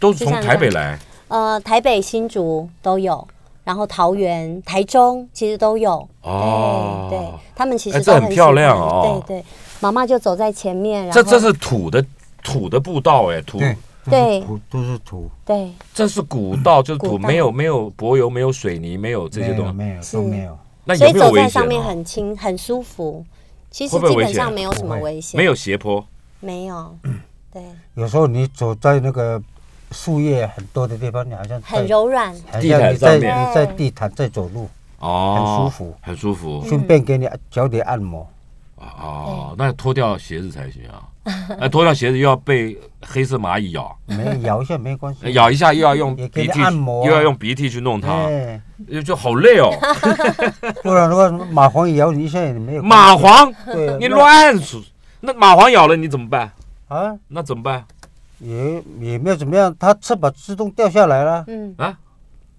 [0.00, 3.26] 都是从台北来，呃台北、新竹都有，
[3.62, 6.06] 然后桃园、台中其实都有。
[6.22, 9.44] 哦对对，他们其实哎都这很漂亮哦对对，
[9.78, 12.04] 妈妈就走在前面，然后这这是土的
[12.42, 13.76] 土的步道哎，土对
[14.10, 19.72] 对土都是土，对，这是古道，就是土，没有没有柏油，没有水泥，没有这些东西。
[19.72, 20.58] 没有没有都没有。
[20.84, 21.88] 那所以有没有危险走在上面啊？
[21.88, 23.24] 很轻很舒服。
[23.74, 26.06] 其实基本上没有什么危险，没有斜坡，
[26.38, 26.96] 没有，
[27.52, 27.60] 对，
[27.94, 29.42] 有时候你走在那个
[29.90, 33.50] 树叶很多的地方，你好像很，柔软，好地毯像你在上面。
[33.50, 34.68] 你在地毯在走路，
[35.00, 35.96] 哦，很舒服。
[36.00, 36.62] 很舒服。
[36.62, 36.68] 嗯。
[36.68, 38.24] 顺便给你脚底按摩。
[38.76, 41.08] 哦，那脱掉鞋子才行啊！
[41.58, 48.60] 那脱掉鞋子又要被黑色蚂蚁咬，没咬一下没关系，咬一下又要用鼻涕，按摩啊又要用鼻涕去弄它，哎，
[49.04, 49.70] 就好累哦。
[50.82, 52.82] 不然的话，蚂蟥咬你一下也没有。
[52.82, 54.82] 蚂蟥，对啊，你乱说。
[55.20, 56.52] 那蚂蟥咬了你怎么办？
[56.88, 57.84] 啊，那怎么办？
[58.40, 61.96] 也也没有怎么样，它吃饱自动掉下来了，嗯，啊？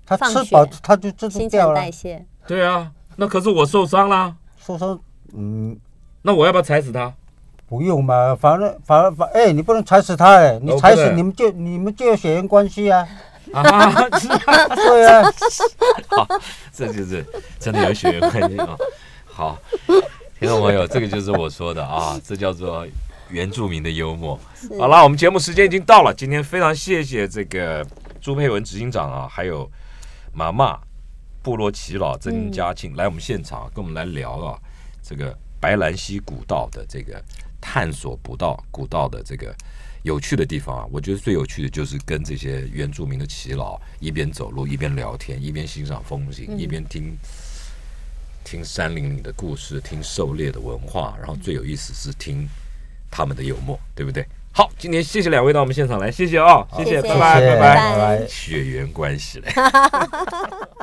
[0.07, 1.91] 它放吃饱它就自动掉了陈代。
[1.91, 4.99] 谢，对啊，那可是我受伤啦，受伤，
[5.35, 5.77] 嗯，
[6.25, 7.13] 那我要不要踩死他？
[7.67, 13.07] 不用嘛，反正反正反，哎，你不能踩死他哎，你踩死你们就你们就有血缘关系啊，
[13.53, 13.91] 啊，
[14.75, 16.27] 对啊 对啊，
[16.73, 17.23] 这就是
[17.59, 18.75] 真的有血缘关系啊。
[19.25, 19.59] 好，
[20.39, 22.87] 听众朋友，这个就是我说的啊，这叫做
[23.29, 24.39] 原住民的幽默。
[24.79, 27.85] 好了，我们节目时间已经到了，今天非常谢谢这个
[28.19, 29.69] 朱佩文执行长啊，还有
[30.33, 30.79] 妈妈
[31.41, 34.57] 部落耆老曾家庆、来我们现场跟我们来聊啊，
[35.01, 35.35] 这个
[35.65, 37.19] 白兰溪古道的这个
[37.59, 39.51] 探索古道古道的这个。
[40.03, 47.17] 有趣的地方啊，我觉得最有趣的就是跟这些原住民的耆老一边走路一边聊天，一边欣赏风景，一边听
[48.43, 52.47] 听山林里的故事，听狩猎的文化，然后最有意思是听
[53.09, 54.23] 他们的幽默，对不对？
[54.51, 57.75] 好，今天谢谢两位到我们现场来，谢谢啊、谢谢谢拜拜，谢谢拜拜。
[57.75, 58.27] 拜拜。
[58.27, 59.51] 血缘关系嘞。